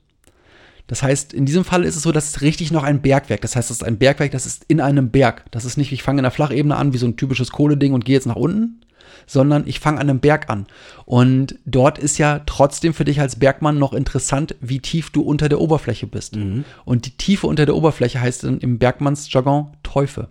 [0.87, 3.41] Das heißt, in diesem Fall ist es so, dass es richtig noch ein Bergwerk.
[3.41, 5.45] Das heißt, es ist ein Bergwerk, das ist in einem Berg.
[5.51, 8.03] Das ist nicht, ich fange in der Flachebene an, wie so ein typisches Kohleding und
[8.03, 8.81] gehe jetzt nach unten,
[9.25, 10.67] sondern ich fange an einem Berg an.
[11.05, 15.47] Und dort ist ja trotzdem für dich als Bergmann noch interessant, wie tief du unter
[15.47, 16.35] der Oberfläche bist.
[16.83, 20.27] Und die Tiefe unter der Oberfläche heißt dann im Bergmannsjargon Teufel.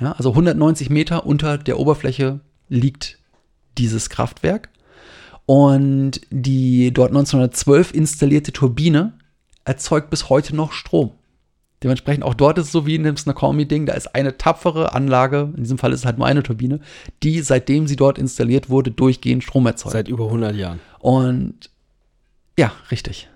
[0.00, 3.18] Ja, also 190 Meter unter der Oberfläche liegt
[3.78, 4.70] dieses Kraftwerk.
[5.46, 9.14] Und die dort 1912 installierte Turbine
[9.70, 11.12] erzeugt bis heute noch Strom.
[11.82, 15.52] Dementsprechend auch dort ist es so wie in dem Snoqualmie-Ding, da ist eine tapfere Anlage,
[15.56, 16.80] in diesem Fall ist es halt nur eine Turbine,
[17.22, 19.92] die seitdem sie dort installiert wurde, durchgehend Strom erzeugt.
[19.92, 20.80] Seit über 100 Jahren.
[20.98, 21.70] Und
[22.58, 23.28] ja, richtig.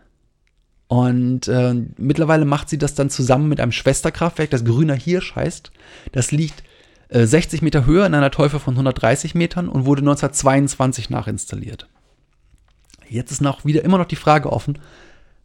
[0.89, 5.71] Und äh, mittlerweile macht sie das dann zusammen mit einem Schwesterkraftwerk, das Grüner Hirsch heißt.
[6.13, 6.65] Das liegt
[7.09, 11.89] äh, 60 Meter höher in einer Teufel von 130 Metern und wurde 1922 nachinstalliert.
[13.09, 14.79] Jetzt ist noch wieder immer noch die Frage offen,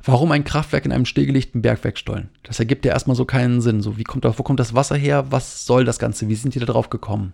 [0.04, 2.30] warum ein Kraftwerk in einem stillgelegten Bergwerkstollen?
[2.44, 3.82] Das ergibt ja erstmal so keinen Sinn.
[3.82, 5.32] So, wie kommt da, wo kommt das Wasser her?
[5.32, 6.28] Was soll das Ganze?
[6.28, 7.34] Wie sind die da drauf gekommen?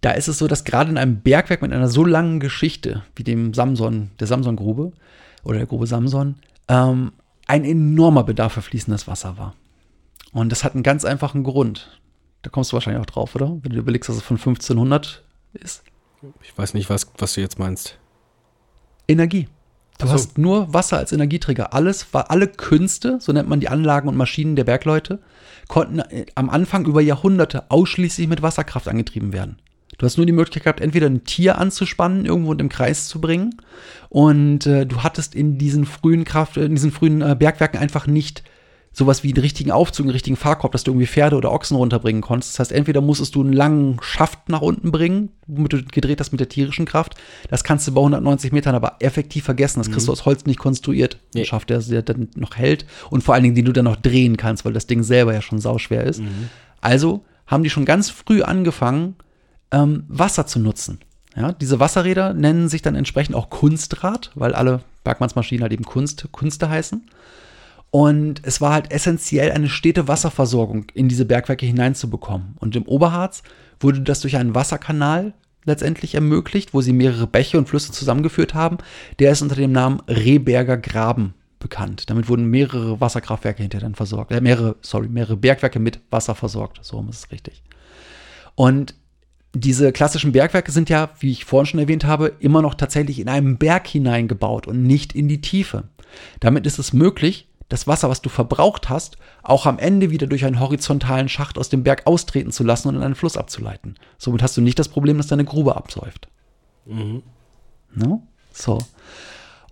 [0.00, 3.24] Da ist es so, dass gerade in einem Bergwerk mit einer so langen Geschichte wie
[3.24, 4.92] dem Samson, der Samson-Grube
[5.44, 6.36] oder der Grube Samson,
[6.68, 7.12] ähm,
[7.46, 9.54] ein enormer Bedarf für fließendes Wasser war.
[10.32, 12.00] Und das hat einen ganz einfachen Grund.
[12.42, 13.56] Da kommst du wahrscheinlich auch drauf, oder?
[13.62, 15.22] Wenn du überlegst, dass es von 1500
[15.54, 15.82] ist.
[16.42, 17.98] Ich weiß nicht, was, was du jetzt meinst.
[19.08, 19.48] Energie.
[19.98, 20.14] Du Ach so.
[20.14, 21.72] hast nur Wasser als Energieträger.
[21.72, 25.20] Alles war, alle Künste, so nennt man die Anlagen und Maschinen der Bergleute,
[25.68, 29.58] konnten äh, am Anfang über Jahrhunderte ausschließlich mit Wasserkraft angetrieben werden.
[29.98, 33.20] Du hast nur die Möglichkeit gehabt, entweder ein Tier anzuspannen, irgendwo und im Kreis zu
[33.20, 33.54] bringen.
[34.08, 38.42] Und äh, du hattest in diesen frühen Kraft, in diesen frühen äh, Bergwerken einfach nicht
[38.96, 42.22] sowas wie einen richtigen Aufzug, einen richtigen Fahrkorb, dass du irgendwie Pferde oder Ochsen runterbringen
[42.22, 42.54] konntest.
[42.54, 46.30] Das heißt, entweder musstest du einen langen Schaft nach unten bringen, womit du gedreht hast
[46.30, 47.16] mit der tierischen Kraft.
[47.50, 49.80] Das kannst du bei 190 Metern aber effektiv vergessen.
[49.80, 51.16] Das kriegst du aus Holz nicht konstruiert.
[51.34, 51.44] Ein Nee.
[51.44, 54.36] Schaft, der, der dann noch hält und vor allen Dingen, den du dann noch drehen
[54.36, 56.22] kannst, weil das Ding selber ja schon sauschwer ist.
[56.80, 59.16] Also haben die schon ganz früh angefangen,
[59.72, 61.00] ähm, Wasser zu nutzen.
[61.36, 66.28] Ja, diese Wasserräder nennen sich dann entsprechend auch Kunstrad, weil alle Bergmannsmaschinen halt eben Kunst,
[66.30, 67.10] Kunste heißen.
[67.94, 72.56] Und es war halt essentiell, eine stete Wasserversorgung in diese Bergwerke hineinzubekommen.
[72.58, 73.44] Und im Oberharz
[73.78, 75.32] wurde das durch einen Wasserkanal
[75.64, 78.78] letztendlich ermöglicht, wo sie mehrere Bäche und Flüsse zusammengeführt haben.
[79.20, 82.10] Der ist unter dem Namen Rehberger Graben bekannt.
[82.10, 84.32] Damit wurden mehrere Wasserkraftwerke hinterher dann versorgt.
[84.32, 86.80] Äh, mehrere, sorry, mehrere Bergwerke mit Wasser versorgt.
[86.82, 87.62] So ist es richtig.
[88.56, 88.96] Und
[89.54, 93.28] diese klassischen Bergwerke sind ja, wie ich vorhin schon erwähnt habe, immer noch tatsächlich in
[93.28, 95.84] einem Berg hineingebaut und nicht in die Tiefe.
[96.40, 100.44] Damit ist es möglich, das Wasser, was du verbraucht hast, auch am Ende wieder durch
[100.44, 103.96] einen horizontalen Schacht aus dem Berg austreten zu lassen und in einen Fluss abzuleiten.
[104.18, 106.28] Somit hast du nicht das Problem, dass deine Grube absäuft.
[107.94, 108.22] No?
[108.52, 108.78] So.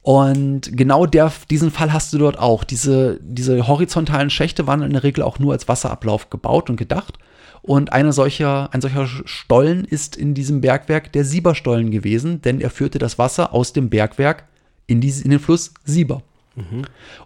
[0.03, 2.65] Und genau der, diesen Fall hast du dort auch.
[2.65, 7.19] Diese, diese horizontalen Schächte waren in der Regel auch nur als Wasserablauf gebaut und gedacht.
[7.63, 12.71] Und eine solcher, ein solcher Stollen ist in diesem Bergwerk der Sieberstollen gewesen, denn er
[12.71, 14.49] führte das Wasser aus dem Bergwerk
[14.89, 16.23] in, die, in den Fluss Sieber.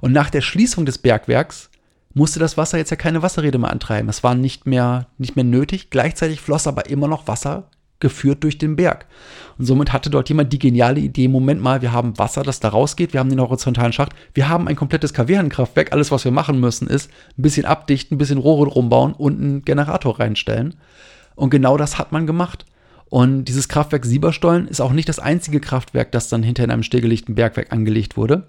[0.01, 1.71] Und nach der Schließung des Bergwerks
[2.15, 4.09] musste das Wasser jetzt ja keine Wasserräder mehr antreiben.
[4.09, 5.91] Es war nicht mehr, nicht mehr nötig.
[5.91, 7.69] Gleichzeitig floss aber immer noch Wasser
[8.01, 9.07] geführt durch den Berg.
[9.59, 12.69] Und somit hatte dort jemand die geniale Idee, Moment mal, wir haben Wasser, das da
[12.69, 16.61] rausgeht, wir haben den horizontalen Schacht, wir haben ein komplettes Kavernenkraftwerk, alles, was wir machen
[16.61, 20.75] müssen, ist ein bisschen abdichten, ein bisschen Rohre drum bauen und einen Generator reinstellen.
[21.35, 22.67] Und genau das hat man gemacht.
[23.09, 26.83] Und dieses Kraftwerk Sieberstollen ist auch nicht das einzige Kraftwerk, das dann hinter in einem
[26.83, 28.49] stillgelegten Bergwerk angelegt wurde.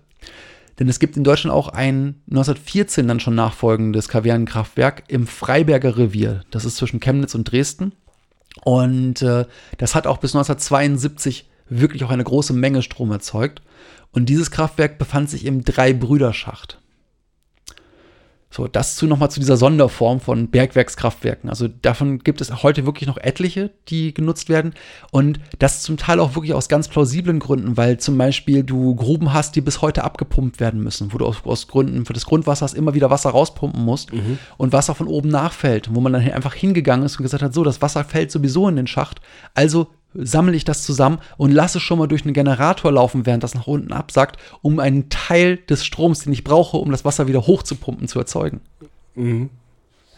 [0.79, 6.43] Denn es gibt in Deutschland auch ein 1914 dann schon nachfolgendes Kavernenkraftwerk im Freiberger Revier.
[6.51, 7.93] Das ist zwischen Chemnitz und Dresden.
[8.63, 9.45] Und äh,
[9.77, 13.61] das hat auch bis 1972 wirklich auch eine große Menge Strom erzeugt.
[14.11, 16.79] Und dieses Kraftwerk befand sich im Drei-Brüder-Schacht.
[18.49, 21.49] So, das zu nochmal zu dieser Sonderform von Bergwerkskraftwerken.
[21.49, 24.73] Also davon gibt es heute wirklich noch etliche, die genutzt werden.
[25.11, 29.33] Und das zum Teil auch wirklich aus ganz plausiblen Gründen, weil zum Beispiel du Gruben
[29.33, 32.73] hast, die bis heute abgepumpt werden müssen, wo du aus, aus Gründen für des Grundwassers
[32.73, 34.11] immer wieder Wasser rauspumpen musst
[34.55, 37.65] und Wasser von oben nachfällt, wo man dann einfach hingegangen ist und gesagt hat, so,
[37.65, 39.19] das Wasser fällt sowieso in den Schacht,
[39.55, 43.53] also sammle ich das zusammen und lasse schon mal durch einen Generator laufen, während das
[43.55, 47.45] nach unten absackt, um einen Teil des Stroms, den ich brauche, um das Wasser wieder
[47.45, 48.61] hochzupumpen, zu erzeugen.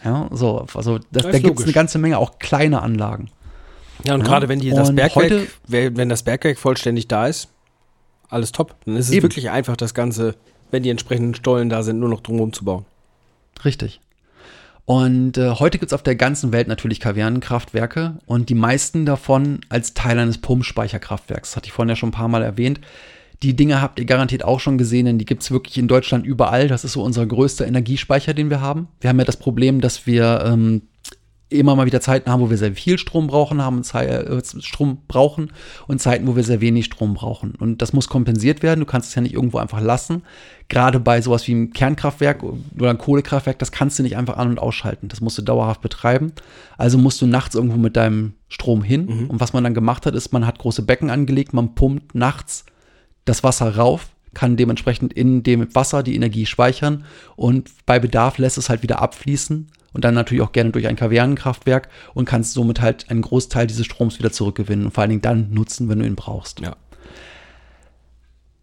[0.04, 3.30] Ja, so, also das, Das da gibt es eine ganze Menge auch kleine Anlagen.
[4.04, 4.26] Ja, und Ja.
[4.26, 7.48] gerade wenn die das Und Bergwerk, wenn das Bergwerk vollständig da ist,
[8.28, 8.76] alles top.
[8.86, 9.24] Dann ist es Eben.
[9.24, 10.36] wirklich einfach, das Ganze,
[10.70, 12.86] wenn die entsprechenden Stollen da sind, nur noch drumherum zu bauen.
[13.64, 14.00] Richtig.
[14.90, 19.60] Und äh, heute gibt es auf der ganzen Welt natürlich Kavernenkraftwerke und die meisten davon
[19.68, 21.50] als Teil eines Pumpspeicherkraftwerks.
[21.50, 22.80] Das hatte ich vorhin ja schon ein paar Mal erwähnt.
[23.44, 26.26] Die Dinge habt ihr garantiert auch schon gesehen, denn die gibt es wirklich in Deutschland
[26.26, 26.66] überall.
[26.66, 28.88] Das ist so unser größter Energiespeicher, den wir haben.
[29.00, 30.82] Wir haben ja das Problem, dass wir ähm,
[31.50, 35.52] immer mal wieder Zeiten haben, wo wir sehr viel Strom brauchen, haben äh, Strom brauchen
[35.86, 37.54] und Zeiten, wo wir sehr wenig Strom brauchen.
[37.56, 38.80] Und das muss kompensiert werden.
[38.80, 40.22] Du kannst es ja nicht irgendwo einfach lassen.
[40.68, 44.48] Gerade bei sowas wie einem Kernkraftwerk oder ein Kohlekraftwerk, das kannst du nicht einfach an-
[44.48, 45.08] und ausschalten.
[45.08, 46.32] Das musst du dauerhaft betreiben.
[46.78, 49.26] Also musst du nachts irgendwo mit deinem Strom hin.
[49.28, 52.64] Und was man dann gemacht hat, ist, man hat große Becken angelegt, man pumpt nachts
[53.24, 57.04] das Wasser rauf, kann dementsprechend in dem Wasser die Energie speichern
[57.36, 60.96] und bei Bedarf lässt es halt wieder abfließen und dann natürlich auch gerne durch ein
[60.96, 65.22] Kavernenkraftwerk und kannst somit halt einen Großteil dieses Stroms wieder zurückgewinnen und vor allen Dingen
[65.22, 66.60] dann nutzen, wenn du ihn brauchst.
[66.60, 66.76] Ja.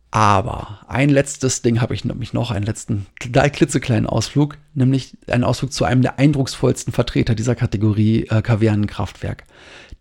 [0.09, 5.43] Aber ein letztes Ding habe ich nämlich noch, einen letzten kle- klitzekleinen Ausflug, nämlich einen
[5.43, 9.43] Ausflug zu einem der eindrucksvollsten Vertreter dieser Kategorie äh, Kavernenkraftwerk.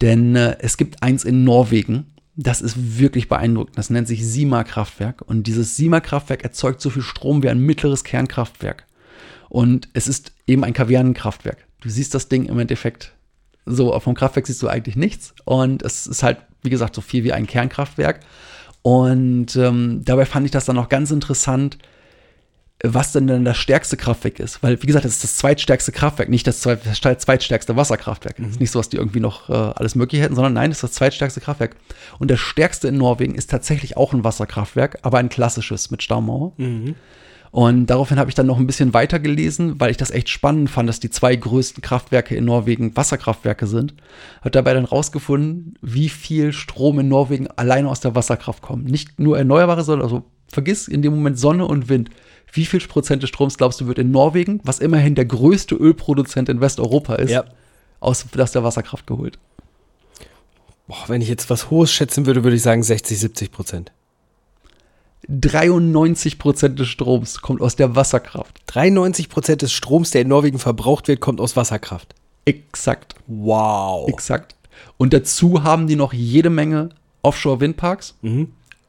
[0.01, 3.79] Denn äh, es gibt eins in Norwegen, das ist wirklich beeindruckend.
[3.79, 5.23] Das nennt sich Sima-Kraftwerk.
[5.23, 8.87] Und dieses Sima-Kraftwerk erzeugt so viel Strom wie ein mittleres Kernkraftwerk.
[9.49, 11.66] Und es ist eben ein Kavernenkraftwerk.
[11.80, 13.12] Du siehst das Ding im Endeffekt
[13.66, 15.35] so, vom Kraftwerk siehst du eigentlich nichts.
[15.44, 18.20] Und es ist halt, wie gesagt, so viel wie ein Kernkraftwerk.
[18.82, 21.78] Und ähm, dabei fand ich das dann auch ganz interessant,
[22.85, 24.62] was denn dann das stärkste Kraftwerk ist.
[24.62, 28.38] Weil, wie gesagt, das ist das zweitstärkste Kraftwerk, nicht das zweit- das zweitstärkste Wasserkraftwerk.
[28.38, 30.78] Es ist nicht so, dass die irgendwie noch äh, alles Mögliche hätten, sondern nein, das
[30.78, 31.74] ist das zweitstärkste Kraftwerk.
[32.20, 36.52] Und das stärkste in Norwegen ist tatsächlich auch ein Wasserkraftwerk, aber ein klassisches mit Staumauer.
[37.50, 40.68] Und daraufhin habe ich dann noch ein bisschen weiter gelesen, weil ich das echt spannend
[40.68, 43.94] fand, dass die zwei größten Kraftwerke in Norwegen Wasserkraftwerke sind.
[44.42, 48.90] Hat dabei dann rausgefunden, wie viel Strom in Norwegen alleine aus der Wasserkraft kommt.
[48.90, 52.11] Nicht nur erneuerbare, sondern also vergiss in dem Moment Sonne und Wind.
[52.52, 56.48] Wie viel Prozent des Stroms glaubst du wird in Norwegen, was immerhin der größte Ölproduzent
[56.48, 57.44] in Westeuropa ist, Ja.
[58.00, 59.38] aus, aus der Wasserkraft geholt?
[60.87, 63.92] Boah, wenn ich jetzt was Hohes schätzen würde, würde ich sagen 60, 70 Prozent.
[65.29, 68.62] 93 Prozent des Stroms kommt aus der Wasserkraft.
[68.67, 72.15] 93 Prozent des Stroms, der in Norwegen verbraucht wird, kommt aus Wasserkraft.
[72.45, 73.15] Exakt.
[73.27, 74.09] Wow.
[74.09, 74.55] Exakt.
[74.99, 76.91] Und dazu haben die noch jede Menge
[77.23, 78.17] Offshore-Windparks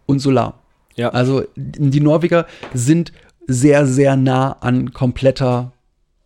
[0.06, 0.60] und Solar.
[0.96, 1.10] Ja.
[1.10, 3.12] Also die Norweger sind
[3.48, 5.72] sehr, sehr nah an kompletter,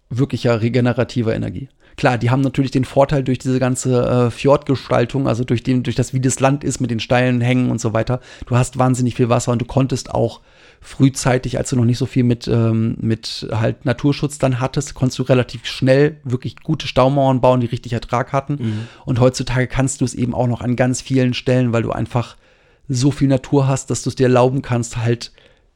[0.09, 1.69] wirklicher regenerativer Energie.
[1.97, 5.95] Klar, die haben natürlich den Vorteil durch diese ganze äh, Fjordgestaltung, also durch, den, durch
[5.95, 8.19] das, wie das Land ist mit den steilen Hängen und so weiter.
[8.45, 10.41] Du hast wahnsinnig viel Wasser und du konntest auch
[10.79, 15.19] frühzeitig, als du noch nicht so viel mit, ähm, mit halt Naturschutz dann hattest, konntest
[15.19, 18.87] du relativ schnell wirklich gute Staumauern bauen, die richtig Ertrag hatten.
[19.05, 22.35] Und heutzutage kannst du es eben auch noch an ganz vielen Stellen, weil du einfach
[22.87, 25.31] so viel Natur hast, dass du es dir erlauben kannst, halt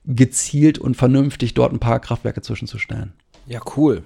[0.05, 3.13] gezielt und vernünftig dort ein paar Kraftwerke zwischenzustellen.
[3.47, 4.03] Ja, cool.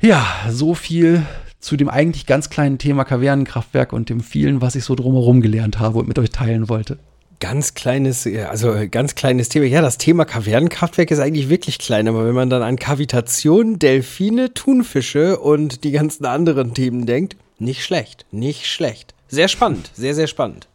[0.00, 1.24] Ja, so viel
[1.60, 5.78] zu dem eigentlich ganz kleinen Thema Kavernenkraftwerk und dem vielen, was ich so drumherum gelernt
[5.78, 6.98] habe und mit euch teilen wollte.
[7.40, 9.64] Ganz kleines, also äh, ganz kleines Thema.
[9.66, 14.52] Ja, das Thema Kavernenkraftwerk ist eigentlich wirklich klein, aber wenn man dann an Kavitation, Delfine,
[14.52, 19.14] Thunfische und die ganzen anderen Themen denkt, nicht schlecht, nicht schlecht.
[19.28, 20.68] Sehr spannend, sehr, sehr spannend.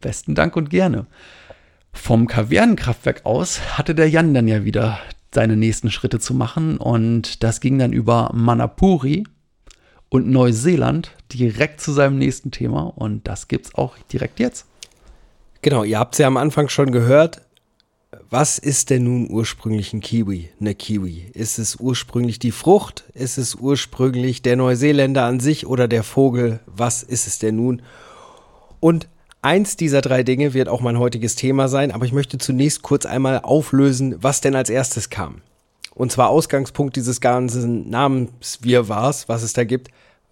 [0.00, 1.06] Besten Dank und gerne.
[1.92, 4.98] Vom Kavernenkraftwerk aus hatte der Jan dann ja wieder
[5.34, 9.24] seine nächsten Schritte zu machen und das ging dann über Manapuri
[10.08, 14.66] und Neuseeland direkt zu seinem nächsten Thema und das gibt's auch direkt jetzt.
[15.62, 17.42] Genau, ihr habt es ja am Anfang schon gehört.
[18.28, 21.30] Was ist denn nun ursprünglich ein Kiwi, eine Kiwi?
[21.32, 23.04] Ist es ursprünglich die Frucht?
[23.14, 26.60] Ist es ursprünglich der Neuseeländer an sich oder der Vogel?
[26.66, 27.82] Was ist es denn nun?
[28.80, 29.08] Und
[29.42, 33.06] eins dieser drei Dinge wird auch mein heutiges Thema sein, aber ich möchte zunächst kurz
[33.06, 35.42] einmal auflösen, was denn als erstes kam.
[35.94, 39.88] Und zwar Ausgangspunkt dieses ganzen Namenswirrwarrs, was es da gibt,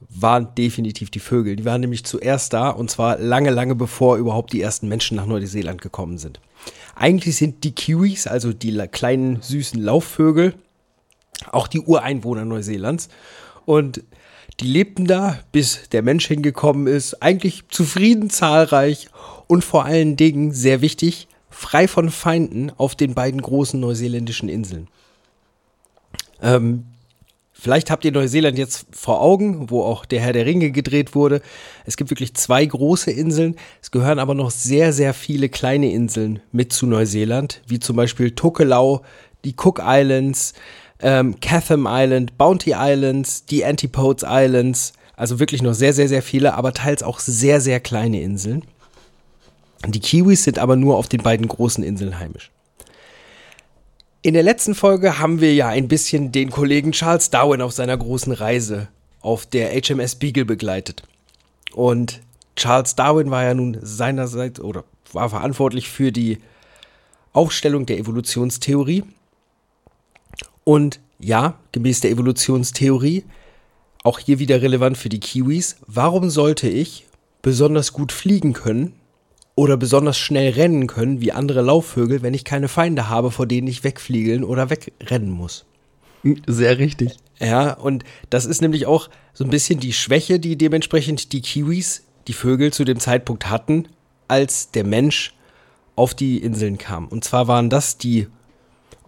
[0.08, 1.56] waren definitiv die Vögel.
[1.56, 5.26] Die waren nämlich zuerst da und zwar lange, lange bevor überhaupt die ersten Menschen nach
[5.26, 6.40] Neuseeland gekommen sind.
[6.94, 10.54] Eigentlich sind die Kiwis, also die kleinen süßen Laufvögel,
[11.50, 13.08] auch die Ureinwohner Neuseelands.
[13.64, 14.02] Und
[14.60, 19.08] die lebten da, bis der Mensch hingekommen ist, eigentlich zufrieden, zahlreich
[19.46, 24.88] und vor allen Dingen, sehr wichtig, frei von Feinden auf den beiden großen neuseeländischen Inseln.
[26.42, 26.84] Ähm,
[27.60, 31.42] Vielleicht habt ihr Neuseeland jetzt vor Augen, wo auch der Herr der Ringe gedreht wurde.
[31.84, 33.56] Es gibt wirklich zwei große Inseln.
[33.82, 38.30] Es gehören aber noch sehr, sehr viele kleine Inseln mit zu Neuseeland, wie zum Beispiel
[38.30, 39.02] Tokelau,
[39.44, 40.54] die Cook Islands,
[41.00, 44.92] ähm, Chatham Island, Bounty Islands, die Antipodes Islands.
[45.16, 48.62] Also wirklich noch sehr, sehr, sehr viele, aber teils auch sehr, sehr kleine Inseln.
[49.86, 52.50] Die Kiwis sind aber nur auf den beiden großen Inseln heimisch.
[54.22, 57.96] In der letzten Folge haben wir ja ein bisschen den Kollegen Charles Darwin auf seiner
[57.96, 58.88] großen Reise
[59.20, 61.02] auf der HMS Beagle begleitet.
[61.72, 62.20] Und
[62.56, 66.38] Charles Darwin war ja nun seinerseits oder war verantwortlich für die
[67.32, 69.04] Aufstellung der Evolutionstheorie.
[70.68, 73.24] Und ja, gemäß der Evolutionstheorie,
[74.04, 77.06] auch hier wieder relevant für die Kiwis, warum sollte ich
[77.40, 78.92] besonders gut fliegen können,
[79.54, 83.66] oder besonders schnell rennen können wie andere Laufvögel, wenn ich keine Feinde habe, vor denen
[83.66, 85.64] ich wegfliegeln oder wegrennen muss.
[86.46, 87.16] Sehr richtig.
[87.40, 92.04] Ja, und das ist nämlich auch so ein bisschen die Schwäche, die dementsprechend die Kiwis,
[92.26, 93.88] die Vögel zu dem Zeitpunkt hatten,
[94.28, 95.32] als der Mensch
[95.96, 97.08] auf die Inseln kam.
[97.08, 98.26] Und zwar waren das die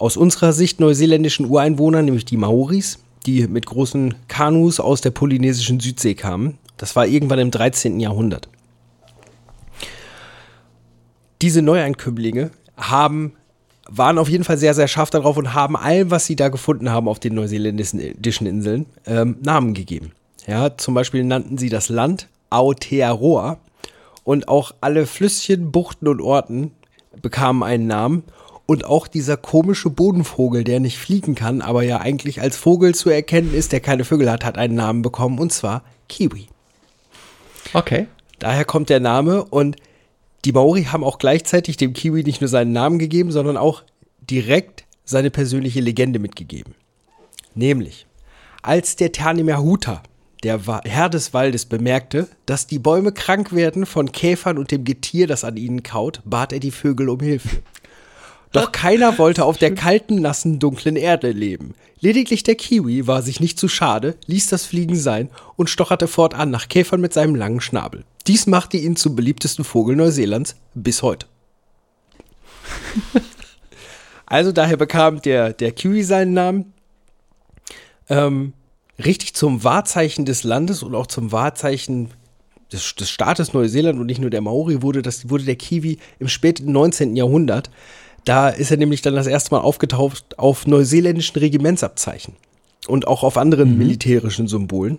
[0.01, 5.79] aus unserer Sicht neuseeländischen Ureinwohner, nämlich die Maoris, die mit großen Kanus aus der polynesischen
[5.79, 6.59] Südsee kamen.
[6.77, 8.01] Das war irgendwann im 13.
[8.01, 8.49] Jahrhundert
[11.43, 13.33] diese Neueinkömmlinge haben
[13.93, 16.91] waren auf jeden Fall sehr, sehr scharf darauf und haben allem, was sie da gefunden
[16.91, 20.13] haben auf den neuseeländischen Inseln, ähm, Namen gegeben.
[20.47, 23.59] Ja, zum Beispiel nannten sie das Land Aotearoa
[24.23, 26.71] und auch alle Flüsschen, Buchten und Orten
[27.21, 28.23] bekamen einen Namen
[28.71, 33.11] und auch dieser komische Bodenvogel, der nicht fliegen kann, aber ja eigentlich als Vogel zu
[33.11, 36.47] erkennen ist, der keine Vögel hat, hat einen Namen bekommen und zwar Kiwi.
[37.73, 38.07] Okay.
[38.39, 39.75] Daher kommt der Name und
[40.45, 43.83] die Maori haben auch gleichzeitig dem Kiwi nicht nur seinen Namen gegeben, sondern auch
[44.21, 46.77] direkt seine persönliche Legende mitgegeben.
[47.57, 48.07] Nämlich,
[48.63, 50.01] als der Tanimahuta,
[50.45, 55.27] der Herr des Waldes, bemerkte, dass die Bäume krank werden von Käfern und dem Getier,
[55.27, 57.63] das an ihnen kaut, bat er die Vögel um Hilfe.
[58.53, 61.75] Doch keiner wollte auf der kalten, nassen, dunklen Erde leben.
[62.01, 66.51] Lediglich der Kiwi war sich nicht zu schade, ließ das Fliegen sein und stocherte fortan
[66.51, 68.05] nach Käfern mit seinem langen Schnabel.
[68.27, 71.27] Dies machte ihn zum beliebtesten Vogel Neuseelands bis heute.
[74.27, 76.73] also daher bekam der, der Kiwi seinen Namen.
[78.09, 78.55] Ähm,
[78.99, 82.11] richtig zum Wahrzeichen des Landes und auch zum Wahrzeichen
[82.73, 86.29] des, des Staates Neuseeland und nicht nur der Maori wurde, das wurde der Kiwi im
[86.29, 87.17] späten 19.
[87.17, 87.71] Jahrhundert.
[88.25, 92.35] Da ist er nämlich dann das erste Mal aufgetaucht auf neuseeländischen Regimentsabzeichen
[92.87, 93.79] und auch auf anderen mhm.
[93.79, 94.99] militärischen Symbolen.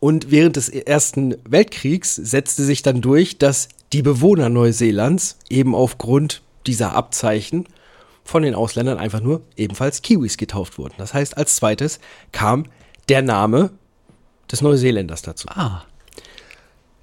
[0.00, 6.42] Und während des Ersten Weltkriegs setzte sich dann durch, dass die Bewohner Neuseelands eben aufgrund
[6.66, 7.66] dieser Abzeichen
[8.24, 10.94] von den Ausländern einfach nur ebenfalls Kiwis getauft wurden.
[10.98, 12.00] Das heißt, als zweites
[12.32, 12.64] kam
[13.08, 13.70] der Name
[14.50, 15.48] des Neuseeländers dazu.
[15.48, 15.84] Ah.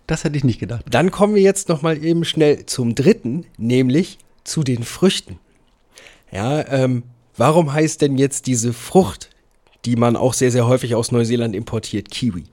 [0.05, 0.86] Das hätte ich nicht gedacht.
[0.89, 5.39] Dann kommen wir jetzt noch mal eben schnell zum dritten, nämlich zu den Früchten.
[6.32, 7.04] Ja, ähm,
[7.38, 9.30] warum heißt denn jetzt diese Frucht,
[9.86, 12.46] die man auch sehr, sehr häufig aus Neuseeland importiert, Kiwi?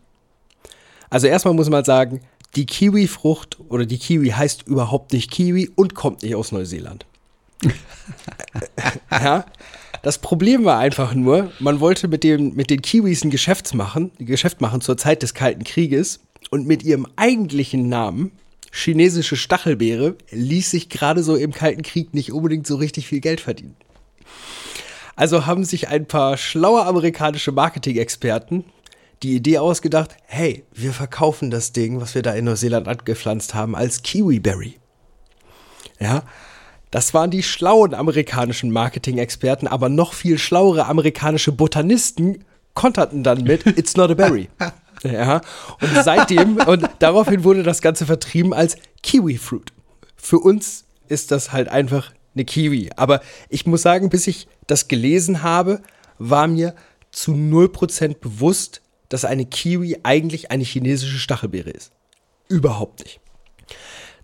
[1.08, 2.20] Also erstmal muss man sagen,
[2.56, 7.06] die Kiwi-Frucht oder die Kiwi heißt überhaupt nicht Kiwi und kommt nicht aus Neuseeland.
[9.10, 9.44] ja.
[10.02, 14.10] Das Problem war einfach nur, man wollte mit, dem, mit den Kiwis ein Geschäft machen,
[14.18, 16.20] ein Geschäft machen zur Zeit des Kalten Krieges
[16.50, 18.32] und mit ihrem eigentlichen Namen,
[18.70, 23.40] chinesische Stachelbeere, ließ sich gerade so im Kalten Krieg nicht unbedingt so richtig viel Geld
[23.40, 23.76] verdienen.
[25.16, 28.64] Also haben sich ein paar schlaue amerikanische Marketing-Experten
[29.22, 33.76] die Idee ausgedacht, hey, wir verkaufen das Ding, was wir da in Neuseeland angepflanzt haben,
[33.76, 34.78] als Kiwiberry.
[35.98, 36.22] Ja,
[36.90, 42.44] das waren die schlauen amerikanischen Marketing-Experten, aber noch viel schlauere amerikanische Botanisten
[42.74, 44.48] konterten dann mit It's not a berry.
[45.02, 45.40] Ja,
[45.80, 49.72] und seitdem, und daraufhin wurde das Ganze vertrieben als Kiwi-Fruit.
[50.16, 52.90] Für uns ist das halt einfach eine Kiwi.
[52.96, 55.80] Aber ich muss sagen, bis ich das gelesen habe,
[56.18, 56.74] war mir
[57.10, 61.92] zu 0% bewusst, dass eine Kiwi eigentlich eine chinesische Stachelbeere ist.
[62.48, 63.20] Überhaupt nicht.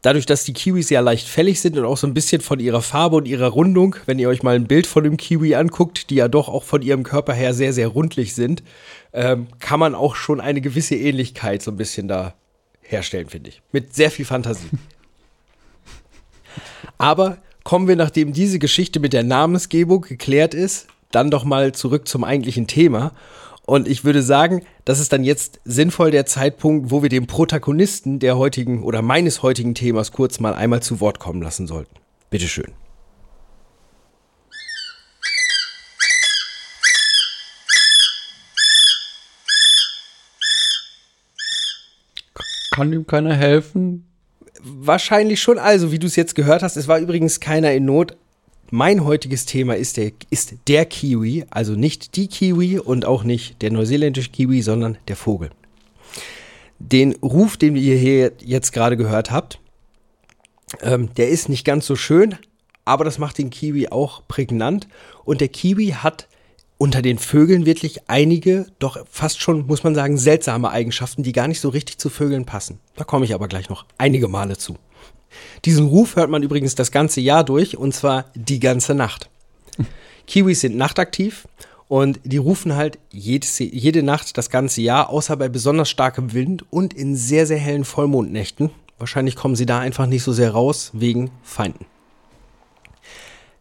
[0.06, 2.80] Dadurch, dass die Kiwis ja leicht fällig sind und auch so ein bisschen von ihrer
[2.80, 6.14] Farbe und ihrer Rundung, wenn ihr euch mal ein Bild von dem Kiwi anguckt, die
[6.14, 8.62] ja doch auch von ihrem Körper her sehr, sehr rundlich sind,
[9.12, 12.34] ähm, kann man auch schon eine gewisse Ähnlichkeit so ein bisschen da
[12.82, 13.62] herstellen, finde ich.
[13.72, 14.68] Mit sehr viel Fantasie.
[16.98, 22.06] Aber kommen wir, nachdem diese Geschichte mit der Namensgebung geklärt ist, dann doch mal zurück
[22.06, 23.10] zum eigentlichen Thema.
[23.66, 28.20] Und ich würde sagen, das ist dann jetzt sinnvoll der Zeitpunkt, wo wir den Protagonisten
[28.20, 31.96] der heutigen oder meines heutigen Themas kurz mal einmal zu Wort kommen lassen sollten.
[32.30, 32.72] Bitteschön.
[42.70, 44.06] Kann ihm keiner helfen?
[44.62, 45.58] Wahrscheinlich schon.
[45.58, 48.16] Also, wie du es jetzt gehört hast, es war übrigens keiner in Not,
[48.70, 53.62] mein heutiges Thema ist der, ist der Kiwi, also nicht die Kiwi und auch nicht
[53.62, 55.50] der neuseeländische Kiwi, sondern der Vogel.
[56.78, 59.60] Den Ruf, den ihr hier jetzt gerade gehört habt,
[60.82, 62.36] ähm, der ist nicht ganz so schön,
[62.84, 64.88] aber das macht den Kiwi auch prägnant.
[65.24, 66.26] Und der Kiwi hat
[66.78, 71.48] unter den Vögeln wirklich einige, doch fast schon, muss man sagen, seltsame Eigenschaften, die gar
[71.48, 72.80] nicht so richtig zu Vögeln passen.
[72.96, 74.76] Da komme ich aber gleich noch einige Male zu.
[75.64, 79.28] Diesen Ruf hört man übrigens das ganze Jahr durch und zwar die ganze Nacht.
[80.26, 81.46] Kiwis sind nachtaktiv
[81.88, 86.64] und die rufen halt jedes, jede Nacht das ganze Jahr, außer bei besonders starkem Wind
[86.70, 88.70] und in sehr, sehr hellen Vollmondnächten.
[88.98, 91.86] Wahrscheinlich kommen sie da einfach nicht so sehr raus wegen Feinden.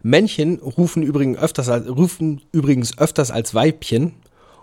[0.01, 4.13] Männchen rufen übrigens öfters als, rufen übrigens öfters als Weibchen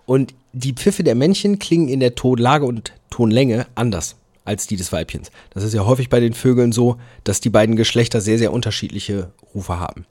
[0.06, 4.92] und die Pfiffe der Männchen klingen in der Tonlage und Tonlänge anders als die des
[4.92, 5.30] Weibchens.
[5.50, 9.32] Das ist ja häufig bei den Vögeln so, dass die beiden Geschlechter sehr, sehr unterschiedliche
[9.54, 10.06] Rufe haben.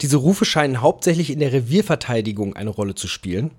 [0.00, 3.52] Diese Rufe scheinen hauptsächlich in der Revierverteidigung eine Rolle zu spielen,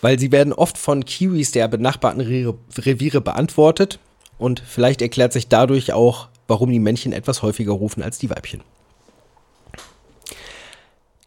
[0.00, 3.98] weil sie werden oft von Kiwis der benachbarten Reviere beantwortet
[4.38, 8.62] und vielleicht erklärt sich dadurch auch, warum die Männchen etwas häufiger rufen als die Weibchen.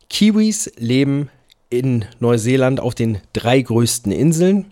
[0.09, 1.29] Kiwis leben
[1.69, 4.71] in Neuseeland auf den drei größten Inseln,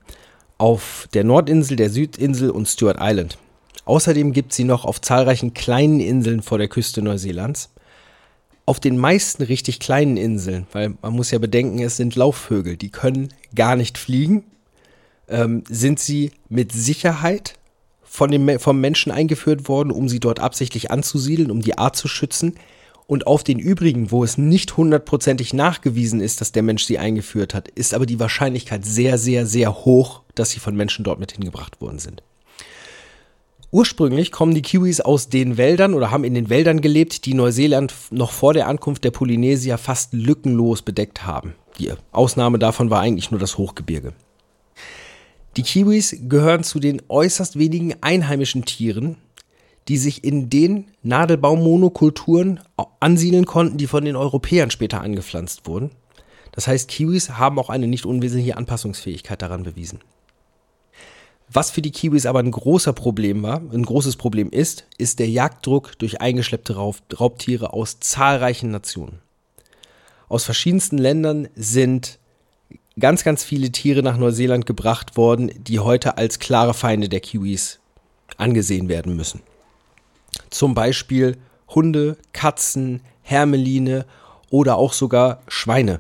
[0.64, 3.38] auf der Nordinsel, der Südinsel und Stewart Island.
[3.84, 7.74] Außerdem gibt sie noch auf zahlreichen kleinen Inseln vor der Küste Neuseelands.
[8.66, 12.92] Auf den meisten richtig kleinen Inseln, weil man muss ja bedenken, es sind Laufvögel, die
[12.92, 14.46] können gar nicht fliegen,
[15.28, 17.56] ähm, sind sie mit Sicherheit
[18.02, 22.08] von dem, vom Menschen eingeführt worden, um sie dort absichtlich anzusiedeln, um die Art zu
[22.08, 22.56] schützen.
[23.14, 27.54] Und auf den übrigen, wo es nicht hundertprozentig nachgewiesen ist, dass der Mensch sie eingeführt
[27.54, 31.34] hat, ist aber die Wahrscheinlichkeit sehr, sehr, sehr hoch, dass sie von Menschen dort mit
[31.34, 32.24] hingebracht worden sind.
[33.70, 37.94] Ursprünglich kommen die Kiwis aus den Wäldern oder haben in den Wäldern gelebt, die Neuseeland
[38.10, 41.54] noch vor der Ankunft der Polynesier fast lückenlos bedeckt haben.
[41.78, 44.14] Die Ausnahme davon war eigentlich nur das Hochgebirge.
[45.56, 49.18] Die Kiwis gehören zu den äußerst wenigen einheimischen Tieren,
[49.88, 52.60] die sich in den Nadelbaummonokulturen
[53.00, 55.92] ansiedeln konnten, die von den Europäern später angepflanzt wurden.
[56.52, 60.00] Das heißt, Kiwis haben auch eine nicht unwesentliche Anpassungsfähigkeit daran bewiesen.
[61.52, 65.30] Was für die Kiwis aber ein großer Problem war, ein großes Problem ist, ist der
[65.30, 69.20] Jagddruck durch eingeschleppte Raubtiere aus zahlreichen Nationen.
[70.30, 72.18] Aus verschiedensten Ländern sind
[73.00, 77.80] ganz, ganz viele Tiere nach Neuseeland gebracht worden, die heute als klare Feinde der Kiwis
[78.38, 79.42] angesehen werden müssen.
[80.50, 81.38] Zum Beispiel
[81.70, 84.06] Hunde, Katzen, Hermeline
[84.50, 86.00] oder auch sogar Schweine,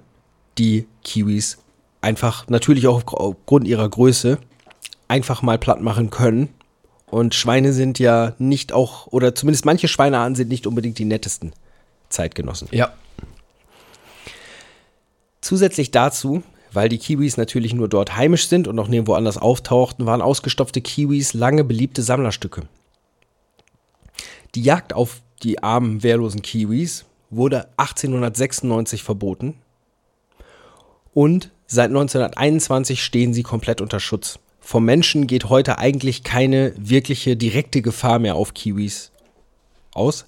[0.58, 1.58] die Kiwis
[2.02, 4.38] einfach natürlich auch aufgrund ihrer Größe
[5.08, 6.50] einfach mal platt machen können.
[7.08, 11.54] Und Schweine sind ja nicht auch, oder zumindest manche Schweinearten sind nicht unbedingt die nettesten
[12.10, 12.68] Zeitgenossen.
[12.72, 12.92] Ja.
[15.42, 20.06] Zusätzlich dazu, weil die Kiwis natürlich nur dort heimisch sind und noch nirgendwo anders auftauchten,
[20.06, 22.64] waren ausgestopfte Kiwis lange beliebte Sammlerstücke.
[24.56, 29.56] Die Jagd auf die armen, wehrlosen Kiwis wurde 1896 verboten
[31.14, 34.38] und seit 1921 stehen sie komplett unter Schutz.
[34.60, 39.12] Vom Menschen geht heute eigentlich keine wirkliche direkte Gefahr mehr auf Kiwis
[39.94, 40.26] aus,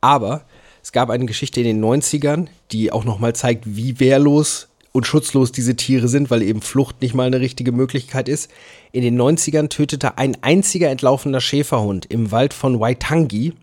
[0.00, 0.44] aber
[0.82, 5.52] es gab eine Geschichte in den 90ern, die auch nochmal zeigt, wie wehrlos und schutzlos
[5.52, 8.50] diese Tiere sind, weil eben Flucht nicht mal eine richtige Möglichkeit ist.
[8.90, 13.54] In den 90ern tötete ein einziger entlaufener Schäferhund im Wald von Waitangi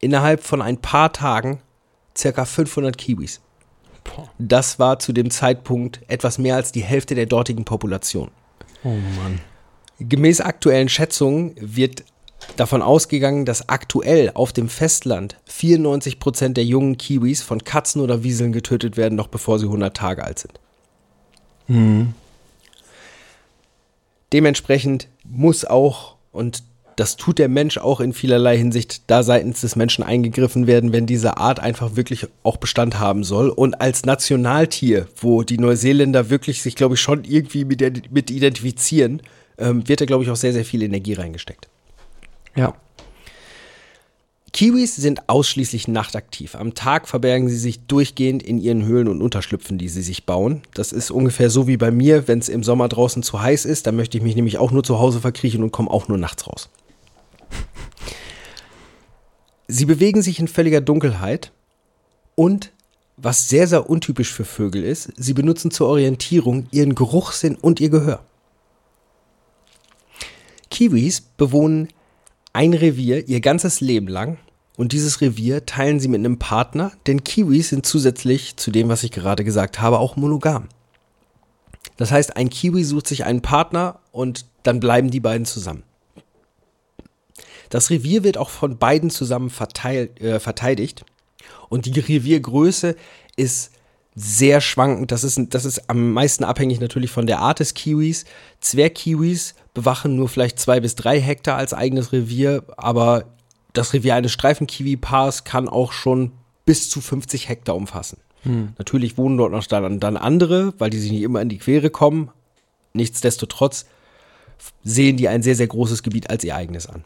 [0.00, 1.60] innerhalb von ein paar Tagen
[2.16, 3.40] circa 500 Kiwis.
[4.38, 8.30] Das war zu dem Zeitpunkt etwas mehr als die Hälfte der dortigen Population.
[8.84, 9.40] Oh Mann.
[10.00, 12.04] Gemäß aktuellen Schätzungen wird
[12.56, 18.22] davon ausgegangen, dass aktuell auf dem Festland 94 Prozent der jungen Kiwis von Katzen oder
[18.22, 20.60] Wieseln getötet werden, noch bevor sie 100 Tage alt sind.
[21.66, 22.14] Mhm.
[24.32, 26.62] Dementsprechend muss auch, und
[26.98, 31.06] das tut der Mensch auch in vielerlei Hinsicht, da seitens des Menschen eingegriffen werden, wenn
[31.06, 33.50] diese Art einfach wirklich auch Bestand haben soll.
[33.50, 39.22] Und als Nationaltier, wo die Neuseeländer wirklich sich, glaube ich, schon irgendwie mit, mit identifizieren,
[39.58, 41.68] ähm, wird da, glaube ich, auch sehr, sehr viel Energie reingesteckt.
[42.56, 42.74] Ja.
[44.52, 46.56] Kiwis sind ausschließlich nachtaktiv.
[46.56, 50.62] Am Tag verbergen sie sich durchgehend in ihren Höhlen und Unterschlüpfen, die sie sich bauen.
[50.74, 53.86] Das ist ungefähr so wie bei mir, wenn es im Sommer draußen zu heiß ist.
[53.86, 56.48] Dann möchte ich mich nämlich auch nur zu Hause verkriechen und komme auch nur nachts
[56.48, 56.70] raus.
[59.68, 61.52] Sie bewegen sich in völliger Dunkelheit
[62.34, 62.72] und
[63.18, 67.90] was sehr, sehr untypisch für Vögel ist, sie benutzen zur Orientierung ihren Geruchssinn und ihr
[67.90, 68.24] Gehör.
[70.70, 71.88] Kiwis bewohnen
[72.52, 74.38] ein Revier ihr ganzes Leben lang
[74.76, 79.02] und dieses Revier teilen sie mit einem Partner, denn Kiwis sind zusätzlich zu dem, was
[79.02, 80.68] ich gerade gesagt habe, auch monogam.
[81.96, 85.82] Das heißt, ein Kiwi sucht sich einen Partner und dann bleiben die beiden zusammen.
[87.70, 91.04] Das Revier wird auch von beiden zusammen verteilt, äh, verteidigt
[91.68, 92.96] und die Reviergröße
[93.36, 93.72] ist
[94.14, 95.12] sehr schwankend.
[95.12, 98.24] Das ist, das ist am meisten abhängig natürlich von der Art des Kiwis.
[98.60, 103.26] Zwergkiwis bewachen nur vielleicht zwei bis drei Hektar als eigenes Revier, aber
[103.74, 106.32] das Revier eines Streifenkiwi-Paars kann auch schon
[106.64, 108.18] bis zu 50 Hektar umfassen.
[108.42, 108.70] Hm.
[108.76, 111.90] Natürlich wohnen dort noch dann, dann andere, weil die sich nicht immer in die Quere
[111.90, 112.30] kommen.
[112.94, 113.86] Nichtsdestotrotz
[114.82, 117.04] sehen die ein sehr, sehr großes Gebiet als ihr eigenes an.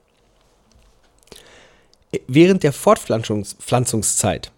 [2.26, 4.52] Während der Fortpflanzungszeit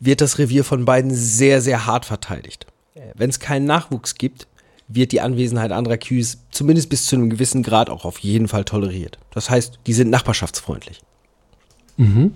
[0.00, 2.66] wird das Revier von beiden sehr, sehr hart verteidigt.
[3.14, 4.46] Wenn es keinen Nachwuchs gibt,
[4.88, 8.64] wird die Anwesenheit anderer Kühe zumindest bis zu einem gewissen Grad auch auf jeden Fall
[8.64, 9.18] toleriert.
[9.30, 11.00] Das heißt, die sind nachbarschaftsfreundlich.
[11.96, 12.34] Mhm.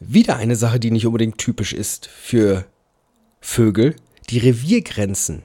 [0.00, 2.64] Wieder eine Sache, die nicht unbedingt typisch ist für
[3.40, 3.96] Vögel.
[4.30, 5.42] Die Reviergrenzen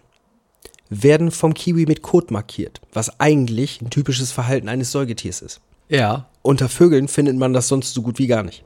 [0.90, 5.62] werden vom Kiwi mit Kot markiert, was eigentlich ein typisches Verhalten eines Säugetiers ist.
[5.90, 6.30] Ja.
[6.48, 8.64] Unter Vögeln findet man das sonst so gut wie gar nicht.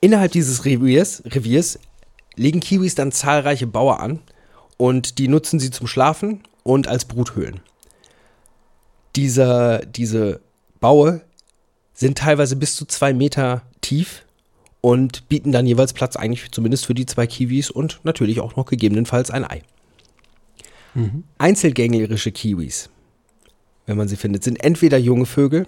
[0.00, 1.78] Innerhalb dieses Reviers, Reviers
[2.36, 4.20] legen Kiwis dann zahlreiche Bauer an
[4.78, 7.60] und die nutzen sie zum Schlafen und als Bruthöhlen.
[9.14, 10.40] Dieser, diese
[10.80, 11.20] Baue
[11.92, 14.24] sind teilweise bis zu zwei Meter tief
[14.80, 18.64] und bieten dann jeweils Platz eigentlich zumindest für die zwei Kiwis und natürlich auch noch
[18.64, 19.60] gegebenenfalls ein Ei.
[20.94, 21.24] Mhm.
[21.36, 22.88] Einzelgänglerische Kiwis,
[23.86, 25.66] wenn man sie findet, sind entweder junge Vögel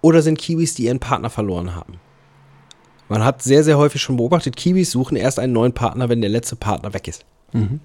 [0.00, 1.94] oder sind Kiwis, die ihren Partner verloren haben.
[3.08, 6.30] Man hat sehr, sehr häufig schon beobachtet, Kiwis suchen erst einen neuen Partner, wenn der
[6.30, 7.24] letzte Partner weg ist.
[7.52, 7.80] Mhm.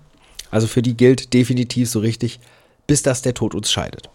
[0.50, 2.40] Also für die gilt definitiv so richtig,
[2.88, 4.10] bis dass der Tod uns scheidet.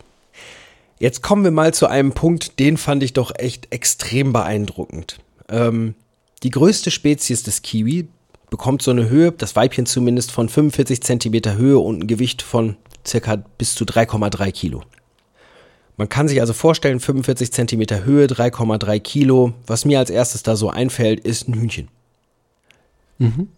[0.98, 5.18] Jetzt kommen wir mal zu einem Punkt, den fand ich doch echt extrem beeindruckend.
[5.48, 5.94] Ähm,
[6.42, 8.08] die größte Spezies des Kiwi
[8.50, 12.76] bekommt so eine Höhe, das Weibchen zumindest, von 45 Zentimeter Höhe und ein Gewicht von
[13.06, 14.82] circa bis zu 3,3 Kilo.
[15.96, 19.54] Man kann sich also vorstellen, 45 Zentimeter Höhe, 3,3 Kilo.
[19.66, 21.88] Was mir als erstes da so einfällt, ist ein Hühnchen.
[23.18, 23.48] Mhm.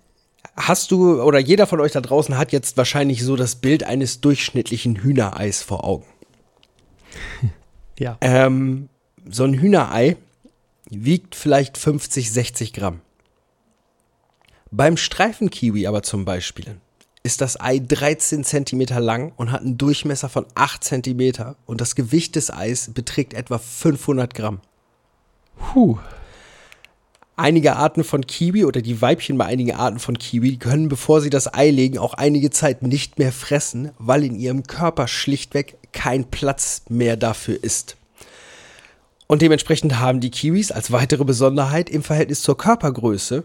[0.57, 4.21] Hast du oder jeder von euch da draußen hat jetzt wahrscheinlich so das Bild eines
[4.21, 6.07] durchschnittlichen Hühnereis vor Augen.
[7.99, 8.17] ja.
[8.21, 8.89] Ähm,
[9.29, 10.17] so ein Hühnerei
[10.91, 13.01] wiegt vielleicht 50, 60 Gramm.
[14.71, 16.77] Beim Streifenkiwi aber zum Beispiel
[17.23, 21.95] ist das Ei 13 Zentimeter lang und hat einen Durchmesser von 8 Zentimeter und das
[21.95, 24.61] Gewicht des Eis beträgt etwa 500 Gramm.
[25.57, 25.99] Puh.
[27.37, 31.31] Einige Arten von Kiwi oder die Weibchen bei einigen Arten von Kiwi können, bevor sie
[31.31, 36.25] das Ei legen, auch einige Zeit nicht mehr fressen, weil in ihrem Körper schlichtweg kein
[36.25, 37.97] Platz mehr dafür ist.
[39.29, 43.45] Und dementsprechend haben die Kiwis als weitere Besonderheit im Verhältnis zur Körpergröße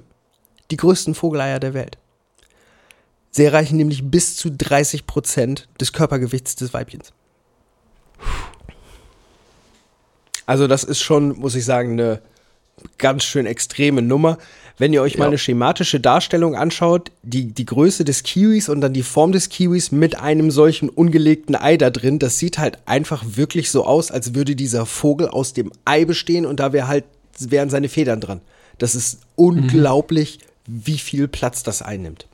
[0.71, 1.97] die größten Vogeleier der Welt.
[3.35, 7.13] Sie erreichen nämlich bis zu 30 Prozent des Körpergewichts des Weibchens.
[10.45, 12.21] Also das ist schon, muss ich sagen, eine
[12.99, 14.37] ganz schön extreme Nummer.
[14.77, 15.19] Wenn ihr euch ja.
[15.19, 19.49] mal eine schematische Darstellung anschaut, die, die Größe des Kiwis und dann die Form des
[19.49, 24.11] Kiwis mit einem solchen ungelegten Ei da drin, das sieht halt einfach wirklich so aus,
[24.11, 27.05] als würde dieser Vogel aus dem Ei bestehen und da wäre halt,
[27.39, 28.41] wären seine Federn dran.
[28.77, 30.81] Das ist unglaublich, mhm.
[30.85, 32.27] wie viel Platz das einnimmt.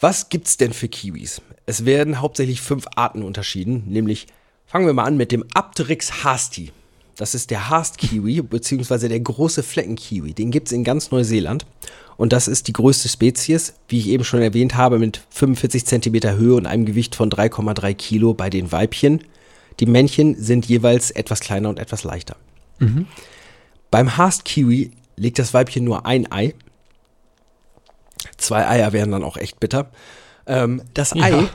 [0.00, 1.40] Was gibt's denn für Kiwis?
[1.66, 4.26] Es werden hauptsächlich fünf Arten unterschieden, nämlich
[4.66, 6.72] fangen wir mal an mit dem Apteryx hasti.
[7.16, 10.34] Das ist der Haast-Kiwi, beziehungsweise der große Fleckenkiwi.
[10.34, 11.64] Den gibt es in ganz Neuseeland.
[12.16, 16.36] Und das ist die größte Spezies, wie ich eben schon erwähnt habe, mit 45 cm
[16.36, 19.22] Höhe und einem Gewicht von 3,3 Kilo bei den Weibchen.
[19.80, 22.36] Die Männchen sind jeweils etwas kleiner und etwas leichter.
[22.78, 23.06] Mhm.
[23.90, 26.54] Beim Haast-Kiwi legt das Weibchen nur ein Ei
[28.36, 29.90] Zwei Eier wären dann auch echt bitter.
[30.46, 31.24] Ähm, das ja.
[31.24, 31.48] Ei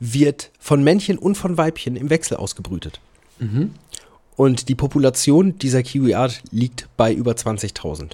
[0.00, 3.00] wird von Männchen und von Weibchen im Wechsel ausgebrütet.
[3.38, 3.74] Mhm.
[4.36, 8.12] Und die Population dieser Kiwi-Art liegt bei über 20.000.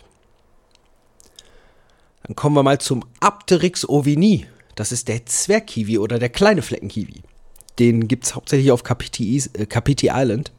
[2.22, 4.46] Dann kommen wir mal zum Apteryx ovini.
[4.74, 7.22] Das ist der Zwergkiwi oder der kleine Fleckenkiwi.
[7.78, 10.52] Den gibt es hauptsächlich auf Kapiti, äh, Kapiti Island.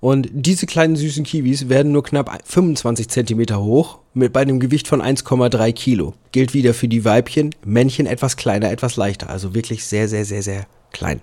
[0.00, 4.86] Und diese kleinen süßen Kiwis werden nur knapp 25 Zentimeter hoch mit bei einem Gewicht
[4.86, 6.14] von 1,3 Kilo.
[6.30, 9.28] Gilt wieder für die Weibchen, Männchen etwas kleiner, etwas leichter.
[9.28, 11.20] Also wirklich sehr, sehr, sehr, sehr klein.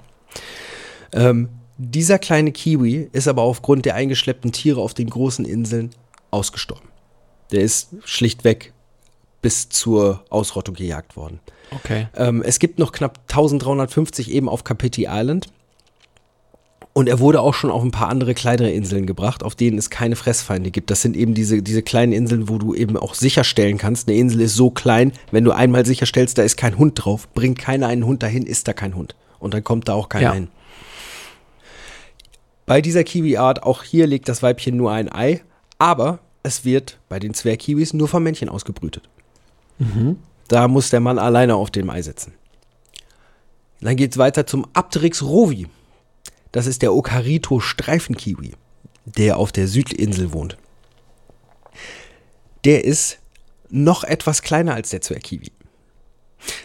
[1.13, 5.91] Ähm, dieser kleine Kiwi ist aber aufgrund der eingeschleppten Tiere auf den großen Inseln
[6.31, 6.89] ausgestorben.
[7.51, 8.73] Der ist schlichtweg
[9.41, 11.39] bis zur Ausrottung gejagt worden.
[11.71, 12.07] Okay.
[12.15, 15.47] Ähm, es gibt noch knapp 1350 eben auf Kapiti Island.
[16.97, 19.89] Und er wurde auch schon auf ein paar andere kleinere Inseln gebracht, auf denen es
[19.89, 20.89] keine Fressfeinde gibt.
[20.89, 24.07] Das sind eben diese, diese kleinen Inseln, wo du eben auch sicherstellen kannst.
[24.07, 27.59] Eine Insel ist so klein, wenn du einmal sicherstellst, da ist kein Hund drauf, bringt
[27.59, 29.13] keiner einen Hund dahin, ist da kein Hund.
[29.39, 30.33] Und dann kommt da auch keiner Ja.
[30.35, 30.47] hin.
[32.65, 35.41] Bei dieser Kiwi-Art, auch hier legt das Weibchen nur ein Ei,
[35.77, 39.03] aber es wird bei den Zwergkiwis nur vom Männchen ausgebrütet.
[40.47, 42.33] Da muss der Mann alleine auf dem Ei sitzen.
[43.81, 45.67] Dann geht es weiter zum Apteryx rovi.
[46.55, 48.53] Das ist der Okarito Streifenkiwi,
[49.03, 50.55] der auf der Südinsel wohnt.
[52.63, 53.19] Der ist
[53.69, 55.51] noch etwas kleiner als der Zwergkiwi.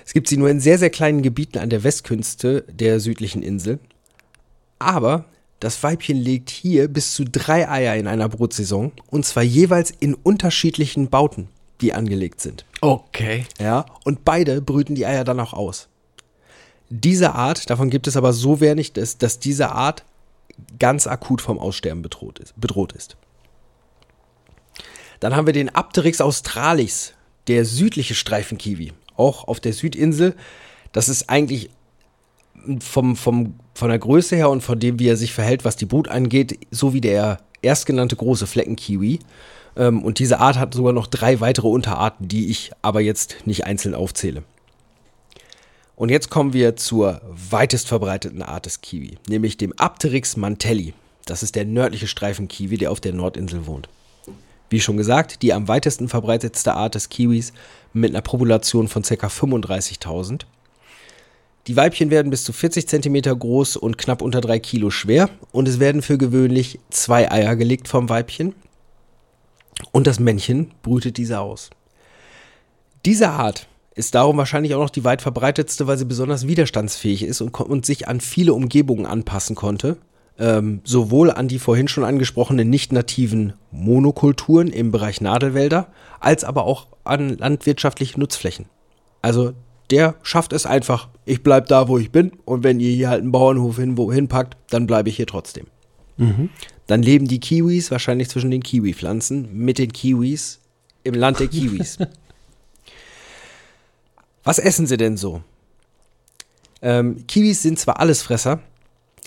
[0.07, 3.81] Es gibt sie nur in sehr, sehr kleinen Gebieten an der Westküste der südlichen Insel.
[4.79, 5.25] Aber
[5.59, 10.15] das Weibchen legt hier bis zu drei Eier in einer Brutsaison und zwar jeweils in
[10.15, 11.49] unterschiedlichen Bauten,
[11.81, 12.65] die angelegt sind.
[12.81, 13.45] Okay.
[13.59, 15.89] Ja, und beide brüten die Eier dann auch aus.
[16.91, 20.05] Diese Art, davon gibt es aber so wenig, dass, dass diese Art
[20.79, 22.61] ganz akut vom Aussterben bedroht ist.
[22.61, 23.17] Bedroht ist.
[25.21, 27.15] Dann haben wir den Apteryx australis,
[27.47, 30.35] der südliche Streifenkiwi, auch auf der Südinsel.
[30.93, 31.71] Das ist eigentlich
[32.81, 35.87] vom, vom, von der Größe her und von dem, wie er sich verhält, was die
[35.87, 39.21] Brut angeht, so wie der erstgenannte große Fleckenkiwi.
[39.77, 43.65] Ähm, und diese Art hat sogar noch drei weitere Unterarten, die ich aber jetzt nicht
[43.65, 44.43] einzeln aufzähle.
[46.01, 47.21] Und jetzt kommen wir zur
[47.51, 50.95] weitest verbreiteten Art des Kiwi, nämlich dem Apteryx mantelli.
[51.27, 53.87] Das ist der nördliche Streifenkiwi, der auf der Nordinsel wohnt.
[54.71, 57.53] Wie schon gesagt, die am weitesten verbreitetste Art des Kiwis
[57.93, 59.27] mit einer Population von ca.
[59.27, 60.47] 35.000.
[61.67, 65.69] Die Weibchen werden bis zu 40 cm groß und knapp unter 3 Kilo schwer und
[65.69, 68.55] es werden für gewöhnlich zwei Eier gelegt vom Weibchen
[69.93, 71.69] und das Männchen brütet diese aus.
[73.05, 77.41] Diese Art ist darum wahrscheinlich auch noch die weit verbreitetste, weil sie besonders widerstandsfähig ist
[77.41, 79.97] und, und sich an viele Umgebungen anpassen konnte.
[80.39, 85.89] Ähm, sowohl an die vorhin schon angesprochenen nicht-nativen Monokulturen im Bereich Nadelwälder,
[86.19, 88.67] als aber auch an landwirtschaftliche Nutzflächen.
[89.21, 89.53] Also
[89.91, 93.21] der schafft es einfach, ich bleib da, wo ich bin und wenn ihr hier halt
[93.21, 95.67] einen Bauernhof hin, wohin packt, dann bleibe ich hier trotzdem.
[96.87, 100.61] Dann leben die Kiwis wahrscheinlich zwischen den Kiwi-Pflanzen mit den Kiwis
[101.03, 101.99] im Land der Kiwis.
[104.45, 105.43] Was essen sie denn so?
[106.83, 108.61] Ähm, Kiwis sind zwar Allesfresser,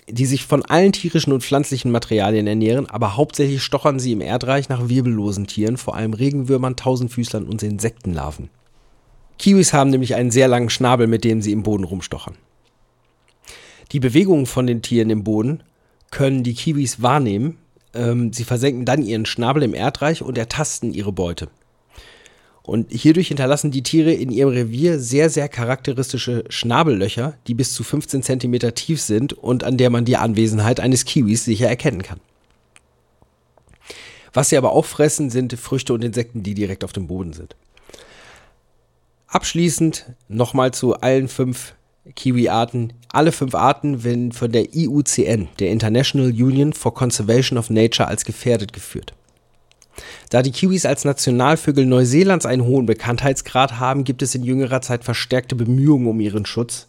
[0.10, 4.70] die sich von allen tierischen und pflanzlichen Materialien ernähren, aber hauptsächlich stochern sie im Erdreich
[4.70, 8.50] nach wirbellosen Tieren, vor allem Regenwürmern, Tausendfüßlern und Insektenlarven.
[9.40, 12.36] Kiwis haben nämlich einen sehr langen Schnabel, mit dem sie im Boden rumstochern.
[13.92, 15.64] Die Bewegungen von den Tieren im Boden
[16.12, 17.58] können die Kiwis wahrnehmen.
[17.94, 21.50] Ähm, sie versenken dann ihren Schnabel im Erdreich und ertasten ihre Beute.
[22.66, 27.84] Und hierdurch hinterlassen die Tiere in ihrem Revier sehr, sehr charakteristische Schnabellöcher, die bis zu
[27.84, 32.22] 15 cm tief sind und an der man die Anwesenheit eines Kiwis sicher erkennen kann.
[34.32, 37.56] Was sie aber auch fressen, sind Früchte und Insekten, die direkt auf dem Boden sind.
[39.28, 41.76] Abschließend nochmal zu allen fünf
[42.16, 42.94] Kiwi-Arten.
[43.10, 48.26] Alle fünf Arten werden von der IUCN, der International Union for Conservation of Nature, als
[48.26, 49.14] gefährdet geführt.
[50.30, 55.04] Da die Kiwis als Nationalvögel Neuseelands einen hohen Bekanntheitsgrad haben, gibt es in jüngerer Zeit
[55.04, 56.88] verstärkte Bemühungen um ihren Schutz.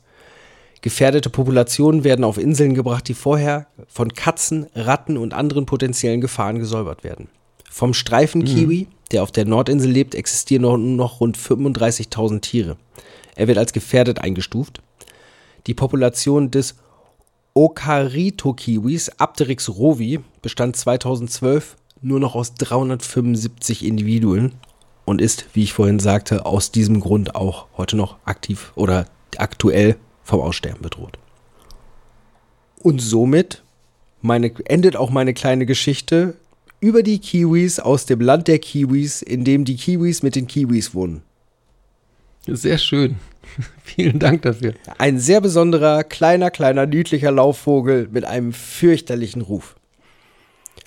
[0.80, 6.58] Gefährdete Populationen werden auf Inseln gebracht, die vorher von Katzen, Ratten und anderen potenziellen Gefahren
[6.58, 7.28] gesäubert werden.
[7.70, 12.76] Vom Streifenkiwi, der auf der Nordinsel lebt, existieren noch, nur noch rund 35.000 Tiere.
[13.34, 14.80] Er wird als gefährdet eingestuft.
[15.66, 16.76] Die Population des
[17.54, 24.52] Okarito-Kiwis Apteryx rovi bestand 2012 nur noch aus 375 Individuen
[25.04, 29.96] und ist, wie ich vorhin sagte, aus diesem Grund auch heute noch aktiv oder aktuell
[30.22, 31.18] vom Aussterben bedroht.
[32.82, 33.62] Und somit
[34.20, 36.36] meine, endet auch meine kleine Geschichte
[36.80, 40.94] über die Kiwis aus dem Land der Kiwis, in dem die Kiwis mit den Kiwis
[40.94, 41.22] wohnen.
[42.46, 43.16] Sehr schön.
[43.82, 44.74] Vielen Dank dafür.
[44.98, 49.76] Ein sehr besonderer, kleiner, kleiner, niedlicher Laufvogel mit einem fürchterlichen Ruf.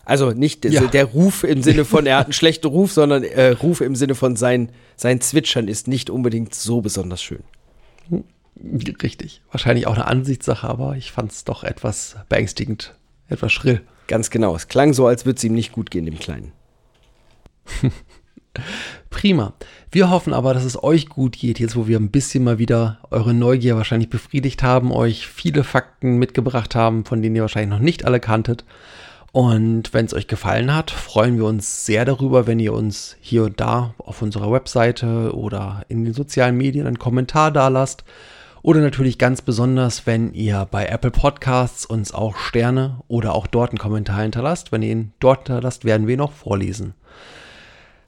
[0.05, 0.81] Also nicht der, Ja.
[0.87, 4.15] der Ruf im Sinne von, er hat einen schlechten Ruf, sondern äh, Ruf im Sinne
[4.15, 7.43] von sein, sein Zwitschern ist nicht unbedingt so besonders schön.
[9.03, 9.41] Richtig.
[9.51, 12.95] Wahrscheinlich auch eine Ansichtssache, aber ich fand es doch etwas beängstigend,
[13.27, 13.81] etwas schrill.
[14.07, 14.55] Ganz genau.
[14.55, 16.53] Es klang so, als würde es ihm nicht gut gehen, dem Kleinen.
[19.09, 19.53] Prima.
[19.91, 22.99] Wir hoffen aber, dass es euch gut geht, jetzt wo wir ein bisschen mal wieder
[23.11, 27.83] eure Neugier wahrscheinlich befriedigt haben, euch viele Fakten mitgebracht haben, von denen ihr wahrscheinlich noch
[27.83, 28.65] nicht alle kanntet.
[29.37, 33.43] Und wenn es euch gefallen hat, freuen wir uns sehr darüber, wenn ihr uns hier
[33.43, 38.03] und da auf unserer Webseite oder in den sozialen Medien einen Kommentar da lasst.
[38.63, 43.69] Oder natürlich ganz besonders, wenn ihr bei Apple Podcasts uns auch Sterne oder auch dort
[43.69, 44.71] einen Kommentar hinterlasst.
[44.71, 46.95] Wenn ihr ihn dort hinterlasst, werden wir ihn auch vorlesen.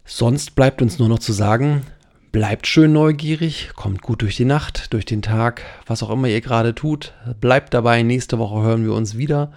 [0.05, 1.83] Sonst bleibt uns nur noch zu sagen,
[2.31, 6.41] bleibt schön neugierig, kommt gut durch die Nacht, durch den Tag, was auch immer ihr
[6.41, 7.13] gerade tut.
[7.39, 9.51] Bleibt dabei, nächste Woche hören wir uns wieder.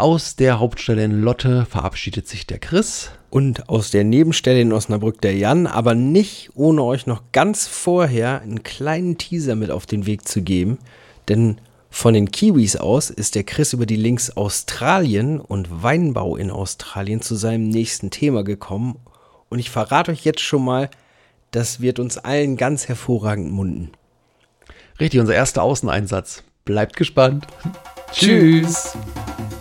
[0.00, 3.10] Aus der Hauptstelle in Lotte verabschiedet sich der Chris.
[3.28, 8.40] Und aus der Nebenstelle in Osnabrück der Jan, aber nicht ohne euch noch ganz vorher
[8.40, 10.78] einen kleinen Teaser mit auf den Weg zu geben.
[11.28, 16.50] Denn von den Kiwis aus ist der Chris über die Links Australien und Weinbau in
[16.50, 18.96] Australien zu seinem nächsten Thema gekommen.
[19.50, 20.88] Und ich verrate euch jetzt schon mal,
[21.50, 23.90] das wird uns allen ganz hervorragend munden.
[24.98, 26.42] Richtig, unser erster Außeneinsatz.
[26.64, 27.46] Bleibt gespannt.
[28.12, 28.96] Tschüss.